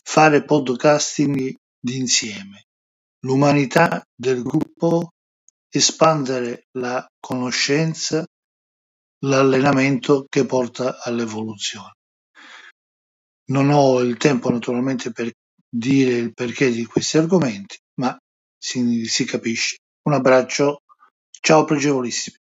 Fare 0.05 0.45
podcasting 0.45 1.55
d'insieme. 1.79 2.67
L'umanità 3.21 4.03
del 4.15 4.43
gruppo. 4.43 5.13
Espandere 5.71 6.67
la 6.79 7.07
conoscenza 7.21 8.27
l'allenamento 9.21 10.27
che 10.29 10.47
porta 10.47 11.03
all'evoluzione. 11.03 11.93
Non 13.51 13.71
ho 13.71 14.01
il 14.01 14.17
tempo 14.17 14.51
naturalmente 14.51 15.11
per 15.11 15.31
dire 15.69 16.17
il 16.17 16.33
perché 16.33 16.71
di 16.71 16.85
questi 16.85 17.19
argomenti, 17.19 17.79
ma 18.01 18.17
si, 18.57 19.05
si 19.07 19.25
capisce. 19.25 19.79
Un 20.03 20.15
abbraccio, 20.15 20.83
ciao 21.41 21.65
pregevolissimi. 21.65 22.37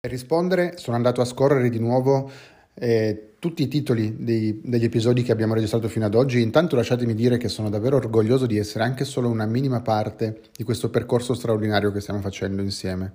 Per 0.00 0.10
rispondere 0.10 0.76
sono 0.76 0.96
andato 0.96 1.22
a 1.22 1.24
scorrere 1.24 1.70
di 1.70 1.78
nuovo 1.78 2.30
eh, 2.74 3.30
tutti 3.38 3.62
i 3.62 3.68
titoli 3.68 4.16
dei, 4.18 4.60
degli 4.62 4.84
episodi 4.84 5.22
che 5.22 5.32
abbiamo 5.32 5.54
registrato 5.54 5.88
fino 5.88 6.06
ad 6.06 6.14
oggi. 6.14 6.40
Intanto 6.40 6.76
lasciatemi 6.76 7.14
dire 7.14 7.36
che 7.36 7.48
sono 7.48 7.68
davvero 7.70 7.96
orgoglioso 7.96 8.46
di 8.46 8.56
essere 8.56 8.84
anche 8.84 9.04
solo 9.04 9.28
una 9.28 9.46
minima 9.46 9.80
parte 9.80 10.40
di 10.56 10.64
questo 10.64 10.90
percorso 10.90 11.34
straordinario 11.34 11.92
che 11.92 12.00
stiamo 12.00 12.20
facendo 12.20 12.62
insieme. 12.62 13.12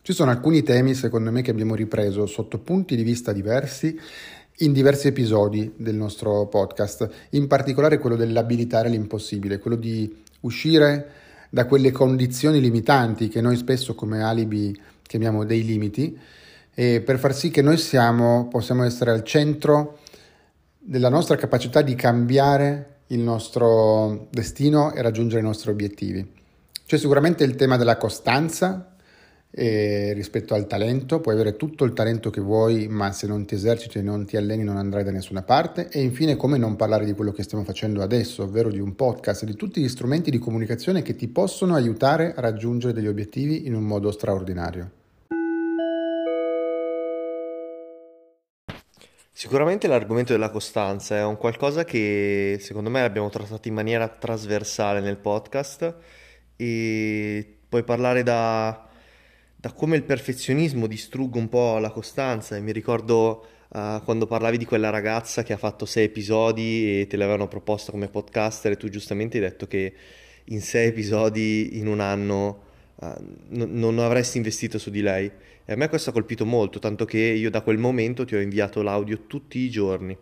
Ci 0.00 0.12
sono 0.12 0.30
alcuni 0.30 0.62
temi, 0.62 0.94
secondo 0.94 1.30
me, 1.30 1.42
che 1.42 1.50
abbiamo 1.50 1.74
ripreso 1.74 2.24
sotto 2.26 2.58
punti 2.58 2.96
di 2.96 3.02
vista 3.02 3.32
diversi 3.32 3.98
in 4.60 4.72
diversi 4.72 5.08
episodi 5.08 5.72
del 5.76 5.94
nostro 5.94 6.46
podcast, 6.46 7.08
in 7.30 7.46
particolare 7.46 7.98
quello 7.98 8.16
dell'abilitare 8.16 8.88
l'impossibile, 8.88 9.58
quello 9.58 9.76
di 9.76 10.12
uscire 10.40 11.10
da 11.50 11.66
quelle 11.66 11.92
condizioni 11.92 12.60
limitanti 12.60 13.28
che 13.28 13.40
noi 13.40 13.56
spesso 13.56 13.94
come 13.94 14.22
alibi 14.22 14.76
chiamiamo 15.02 15.44
dei 15.44 15.64
limiti 15.64 16.18
e 16.78 17.00
per 17.00 17.18
far 17.18 17.34
sì 17.34 17.50
che 17.50 17.60
noi 17.60 17.76
siamo, 17.76 18.46
possiamo 18.46 18.84
essere 18.84 19.10
al 19.10 19.24
centro 19.24 19.98
della 20.78 21.08
nostra 21.08 21.34
capacità 21.34 21.82
di 21.82 21.96
cambiare 21.96 22.98
il 23.08 23.18
nostro 23.18 24.28
destino 24.30 24.92
e 24.92 25.02
raggiungere 25.02 25.40
i 25.40 25.44
nostri 25.44 25.72
obiettivi. 25.72 26.24
C'è 26.86 26.96
sicuramente 26.96 27.42
il 27.42 27.56
tema 27.56 27.76
della 27.76 27.96
costanza 27.96 28.94
eh, 29.50 30.12
rispetto 30.12 30.54
al 30.54 30.68
talento, 30.68 31.18
puoi 31.18 31.34
avere 31.34 31.56
tutto 31.56 31.82
il 31.82 31.94
talento 31.94 32.30
che 32.30 32.40
vuoi, 32.40 32.86
ma 32.86 33.10
se 33.10 33.26
non 33.26 33.44
ti 33.44 33.56
eserciti 33.56 33.98
e 33.98 34.02
non 34.02 34.24
ti 34.24 34.36
alleni 34.36 34.62
non 34.62 34.76
andrai 34.76 35.02
da 35.02 35.10
nessuna 35.10 35.42
parte. 35.42 35.88
E 35.88 36.00
infine 36.00 36.36
come 36.36 36.58
non 36.58 36.76
parlare 36.76 37.04
di 37.04 37.12
quello 37.14 37.32
che 37.32 37.42
stiamo 37.42 37.64
facendo 37.64 38.02
adesso, 38.02 38.44
ovvero 38.44 38.70
di 38.70 38.78
un 38.78 38.94
podcast, 38.94 39.44
di 39.44 39.56
tutti 39.56 39.80
gli 39.80 39.88
strumenti 39.88 40.30
di 40.30 40.38
comunicazione 40.38 41.02
che 41.02 41.16
ti 41.16 41.26
possono 41.26 41.74
aiutare 41.74 42.34
a 42.36 42.40
raggiungere 42.40 42.92
degli 42.92 43.08
obiettivi 43.08 43.66
in 43.66 43.74
un 43.74 43.82
modo 43.82 44.12
straordinario. 44.12 44.97
Sicuramente 49.38 49.86
l'argomento 49.86 50.32
della 50.32 50.50
costanza 50.50 51.16
è 51.16 51.22
un 51.22 51.36
qualcosa 51.36 51.84
che 51.84 52.56
secondo 52.60 52.90
me 52.90 53.02
abbiamo 53.02 53.30
trattato 53.30 53.68
in 53.68 53.74
maniera 53.74 54.08
trasversale 54.08 54.98
nel 54.98 55.16
podcast 55.16 55.94
e 56.56 57.58
puoi 57.68 57.84
parlare 57.84 58.24
da, 58.24 58.88
da 59.54 59.70
come 59.70 59.94
il 59.94 60.02
perfezionismo 60.02 60.88
distrugga 60.88 61.38
un 61.38 61.48
po' 61.48 61.78
la 61.78 61.90
costanza. 61.90 62.56
E 62.56 62.60
mi 62.60 62.72
ricordo 62.72 63.46
uh, 63.68 64.02
quando 64.02 64.26
parlavi 64.26 64.58
di 64.58 64.64
quella 64.64 64.90
ragazza 64.90 65.44
che 65.44 65.52
ha 65.52 65.56
fatto 65.56 65.86
sei 65.86 66.06
episodi 66.06 67.02
e 67.02 67.06
te 67.06 67.16
l'avevano 67.16 67.46
proposta 67.46 67.92
come 67.92 68.08
podcaster 68.08 68.72
e 68.72 68.76
tu 68.76 68.88
giustamente 68.88 69.36
hai 69.36 69.44
detto 69.44 69.68
che 69.68 69.94
in 70.46 70.60
sei 70.60 70.88
episodi 70.88 71.78
in 71.78 71.86
un 71.86 72.00
anno 72.00 72.66
n- 73.00 73.78
non 73.78 73.98
avresti 73.98 74.36
investito 74.36 74.78
su 74.78 74.90
di 74.90 75.00
lei. 75.00 75.30
E 75.64 75.72
a 75.72 75.76
me 75.76 75.88
questo 75.88 76.10
ha 76.10 76.12
colpito 76.12 76.44
molto, 76.44 76.78
tanto 76.78 77.04
che 77.04 77.18
io 77.18 77.50
da 77.50 77.60
quel 77.60 77.78
momento 77.78 78.24
ti 78.24 78.34
ho 78.34 78.40
inviato 78.40 78.82
l'audio 78.82 79.26
tutti 79.26 79.58
i 79.58 79.70
giorni. 79.70 80.16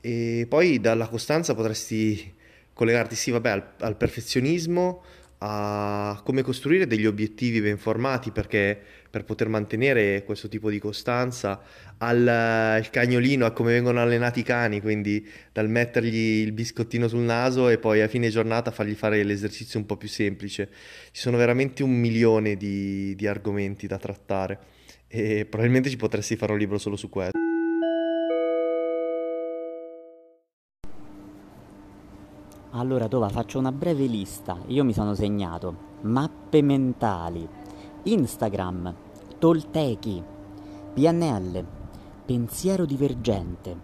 E 0.00 0.46
poi 0.48 0.80
dalla 0.80 1.08
costanza 1.08 1.54
potresti 1.54 2.34
collegarti, 2.72 3.14
sì, 3.16 3.30
vabbè, 3.30 3.50
al, 3.50 3.72
al 3.80 3.96
perfezionismo, 3.96 5.02
a 5.38 6.20
come 6.24 6.42
costruire 6.42 6.86
degli 6.86 7.06
obiettivi 7.06 7.60
ben 7.60 7.78
formati 7.78 8.30
perché 8.30 8.78
per 9.10 9.24
poter 9.24 9.48
mantenere 9.48 10.24
questo 10.24 10.48
tipo 10.48 10.68
di 10.68 10.78
costanza 10.78 11.62
al, 11.98 12.26
al, 12.26 12.90
cagnolino, 12.90 13.46
a 13.46 13.52
come 13.52 13.72
vengono 13.72 14.00
allenati 14.00 14.40
i 14.40 14.42
cani, 14.42 14.80
quindi 14.80 15.26
dal 15.52 15.68
mettergli 15.68 16.42
il 16.42 16.52
biscottino 16.52 17.08
sul 17.08 17.20
naso 17.20 17.68
e 17.68 17.78
poi 17.78 18.02
a 18.02 18.08
fine 18.08 18.28
giornata 18.28 18.70
fargli 18.70 18.94
fare 18.94 19.22
l'esercizio 19.22 19.78
un 19.78 19.86
po' 19.86 19.96
più 19.96 20.08
semplice. 20.08 20.68
Ci 21.10 21.20
sono 21.20 21.36
veramente 21.36 21.82
un 21.82 21.92
milione 21.92 22.56
di, 22.56 23.14
di 23.14 23.26
argomenti 23.26 23.86
da 23.86 23.98
trattare 23.98 24.58
e 25.06 25.46
probabilmente 25.46 25.88
ci 25.88 25.96
potresti 25.96 26.36
fare 26.36 26.52
un 26.52 26.58
libro 26.58 26.78
solo 26.78 26.96
su 26.96 27.08
questo. 27.08 27.47
Allora, 32.78 33.08
Tova, 33.08 33.28
faccio 33.28 33.58
una 33.58 33.72
breve 33.72 34.06
lista. 34.06 34.56
Io 34.68 34.84
mi 34.84 34.92
sono 34.92 35.12
segnato. 35.12 35.96
Mappe 36.02 36.62
mentali, 36.62 37.46
Instagram, 38.04 38.94
Toltechi, 39.36 40.22
PNL, 40.94 41.66
pensiero 42.24 42.84
divergente, 42.84 43.76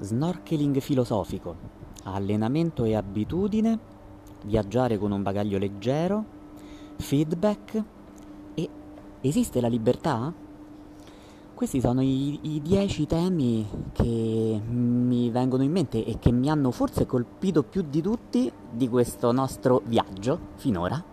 snorkeling 0.00 0.78
filosofico, 0.80 1.56
allenamento 2.04 2.84
e 2.84 2.96
abitudine, 2.96 3.78
viaggiare 4.46 4.96
con 4.96 5.12
un 5.12 5.22
bagaglio 5.22 5.58
leggero, 5.58 6.24
feedback. 6.96 7.84
E 8.54 8.68
esiste 9.20 9.60
la 9.60 9.68
libertà? 9.68 10.32
Questi 11.58 11.80
sono 11.80 12.02
i, 12.02 12.38
i 12.54 12.62
dieci 12.62 13.04
temi 13.04 13.68
che 13.92 14.04
mi 14.04 15.28
vengono 15.28 15.64
in 15.64 15.72
mente 15.72 16.04
e 16.04 16.16
che 16.20 16.30
mi 16.30 16.48
hanno 16.48 16.70
forse 16.70 17.04
colpito 17.04 17.64
più 17.64 17.82
di 17.82 18.00
tutti 18.00 18.48
di 18.70 18.86
questo 18.88 19.32
nostro 19.32 19.82
viaggio 19.84 20.52
finora. 20.58 21.04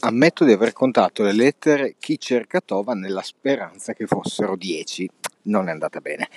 Ammetto 0.00 0.44
di 0.44 0.52
aver 0.52 0.74
contato 0.74 1.22
le 1.22 1.32
lettere 1.32 1.94
chi 1.98 2.18
cerca 2.18 2.60
Tova 2.60 2.92
nella 2.92 3.22
speranza 3.22 3.94
che 3.94 4.06
fossero 4.06 4.54
dieci. 4.54 5.08
Non 5.44 5.68
è 5.68 5.70
andata 5.70 6.00
bene. 6.00 6.28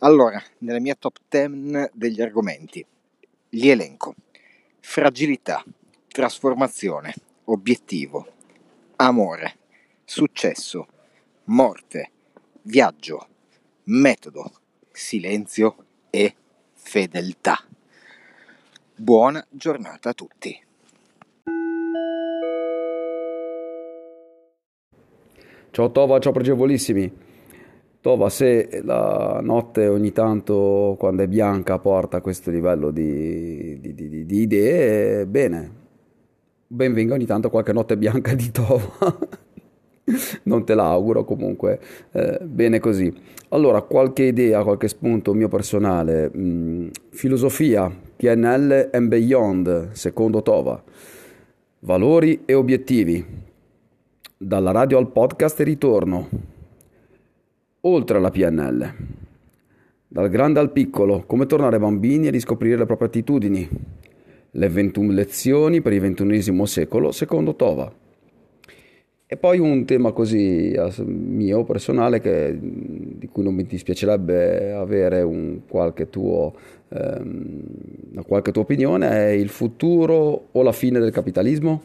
Allora, 0.00 0.42
nella 0.58 0.80
mia 0.80 0.96
top 0.98 1.18
10 1.28 1.90
degli 1.92 2.20
argomenti, 2.20 2.84
li 3.50 3.68
elenco. 3.68 4.16
Fragilità, 4.80 5.64
trasformazione, 6.08 7.14
obiettivo, 7.46 8.26
amore, 8.96 9.56
successo, 10.04 10.86
morte, 11.44 12.10
viaggio, 12.62 13.26
metodo, 13.84 14.50
silenzio 14.90 15.76
e 16.10 16.34
fedeltà. 16.72 17.58
Buona 18.96 19.44
giornata 19.50 20.10
a 20.10 20.14
tutti. 20.14 20.60
Ciao 25.70 25.90
Tova, 25.90 26.18
ciao 26.18 26.32
pregevolissimi. 26.32 27.24
Tova, 28.00 28.30
se 28.30 28.80
la 28.82 29.40
notte 29.42 29.88
ogni 29.88 30.12
tanto, 30.12 30.94
quando 30.98 31.24
è 31.24 31.26
bianca, 31.26 31.78
porta 31.78 32.20
questo 32.20 32.50
livello 32.50 32.90
di, 32.90 33.78
di, 33.80 33.94
di, 33.94 34.24
di 34.24 34.40
idee, 34.40 35.26
bene, 35.26 35.85
benvenga 36.66 37.14
ogni 37.14 37.26
tanto 37.26 37.50
qualche 37.50 37.72
notte 37.72 37.96
bianca 37.96 38.34
di 38.34 38.50
Tova. 38.50 39.18
non 40.44 40.64
te 40.64 40.74
l'auguro 40.74 41.24
comunque, 41.24 41.80
eh, 42.12 42.38
bene 42.42 42.80
così. 42.80 43.12
Allora, 43.50 43.82
qualche 43.82 44.24
idea, 44.24 44.62
qualche 44.62 44.88
spunto 44.88 45.32
mio 45.34 45.48
personale. 45.48 46.30
Mm, 46.36 46.88
filosofia, 47.10 47.90
PNL 48.16 48.90
and 48.92 49.08
Beyond, 49.08 49.92
secondo 49.92 50.42
Tova. 50.42 50.82
Valori 51.80 52.42
e 52.44 52.54
obiettivi. 52.54 53.24
Dalla 54.38 54.70
radio 54.70 54.98
al 54.98 55.10
podcast 55.10 55.60
e 55.60 55.64
ritorno. 55.64 56.28
Oltre 57.82 58.18
alla 58.18 58.30
PNL. 58.30 58.94
Dal 60.08 60.28
grande 60.28 60.60
al 60.60 60.72
piccolo, 60.72 61.24
come 61.26 61.46
tornare 61.46 61.78
bambini 61.78 62.26
e 62.26 62.30
riscoprire 62.30 62.76
le 62.76 62.86
proprie 62.86 63.08
attitudini 63.08 63.68
le 64.56 64.68
21 64.68 65.12
lezioni 65.12 65.80
per 65.80 65.92
il 65.92 66.00
XXI 66.00 66.66
secolo 66.66 67.12
secondo 67.12 67.54
Tova. 67.54 67.92
E 69.28 69.36
poi 69.36 69.58
un 69.58 69.84
tema 69.84 70.12
così 70.12 70.72
mio 71.04 71.64
personale 71.64 72.20
che, 72.20 72.56
di 72.60 73.26
cui 73.26 73.42
non 73.42 73.54
mi 73.54 73.64
dispiacerebbe 73.64 74.72
avere 74.72 75.22
un 75.22 75.62
qualche 75.68 76.08
tuo, 76.08 76.54
ehm, 76.90 78.22
qualche 78.24 78.52
tua 78.52 78.62
opinione 78.62 79.08
è 79.08 79.28
il 79.30 79.48
futuro 79.48 80.46
o 80.52 80.62
la 80.62 80.70
fine 80.70 81.00
del 81.00 81.10
capitalismo? 81.10 81.82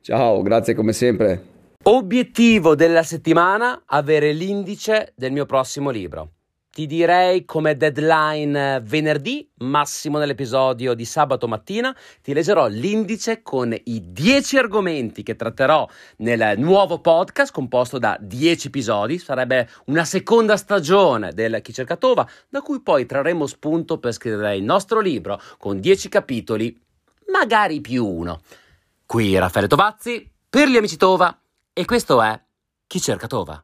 Ciao, 0.00 0.42
grazie 0.42 0.74
come 0.74 0.92
sempre. 0.92 1.50
Obiettivo 1.84 2.74
della 2.74 3.04
settimana, 3.04 3.84
avere 3.86 4.32
l'indice 4.32 5.12
del 5.14 5.30
mio 5.30 5.46
prossimo 5.46 5.90
libro. 5.90 6.30
Ti 6.72 6.86
direi 6.86 7.44
come 7.44 7.76
deadline 7.76 8.80
venerdì, 8.80 9.46
massimo 9.56 10.16
nell'episodio 10.16 10.94
di 10.94 11.04
sabato 11.04 11.46
mattina, 11.46 11.94
ti 12.22 12.32
leggerò 12.32 12.66
l'indice 12.66 13.42
con 13.42 13.76
i 13.78 14.10
10 14.10 14.56
argomenti 14.56 15.22
che 15.22 15.36
tratterò 15.36 15.86
nel 16.18 16.54
nuovo 16.56 16.98
podcast 16.98 17.52
composto 17.52 17.98
da 17.98 18.16
10 18.18 18.68
episodi. 18.68 19.18
Sarebbe 19.18 19.68
una 19.88 20.06
seconda 20.06 20.56
stagione 20.56 21.34
del 21.34 21.60
Chi 21.60 21.74
cerca 21.74 21.96
Tova, 21.96 22.26
da 22.48 22.62
cui 22.62 22.80
poi 22.80 23.04
trarremo 23.04 23.44
spunto 23.46 23.98
per 23.98 24.14
scrivere 24.14 24.56
il 24.56 24.62
nostro 24.62 25.00
libro 25.00 25.38
con 25.58 25.78
10 25.78 26.08
capitoli, 26.08 26.74
magari 27.30 27.82
più 27.82 28.06
uno. 28.06 28.40
Qui 29.04 29.36
Raffaele 29.36 29.68
Tovazzi, 29.68 30.26
per 30.48 30.68
gli 30.68 30.78
amici 30.78 30.96
Tova, 30.96 31.38
e 31.70 31.84
questo 31.84 32.22
è 32.22 32.42
Chi 32.86 32.98
cerca 32.98 33.26
Tova. 33.26 33.62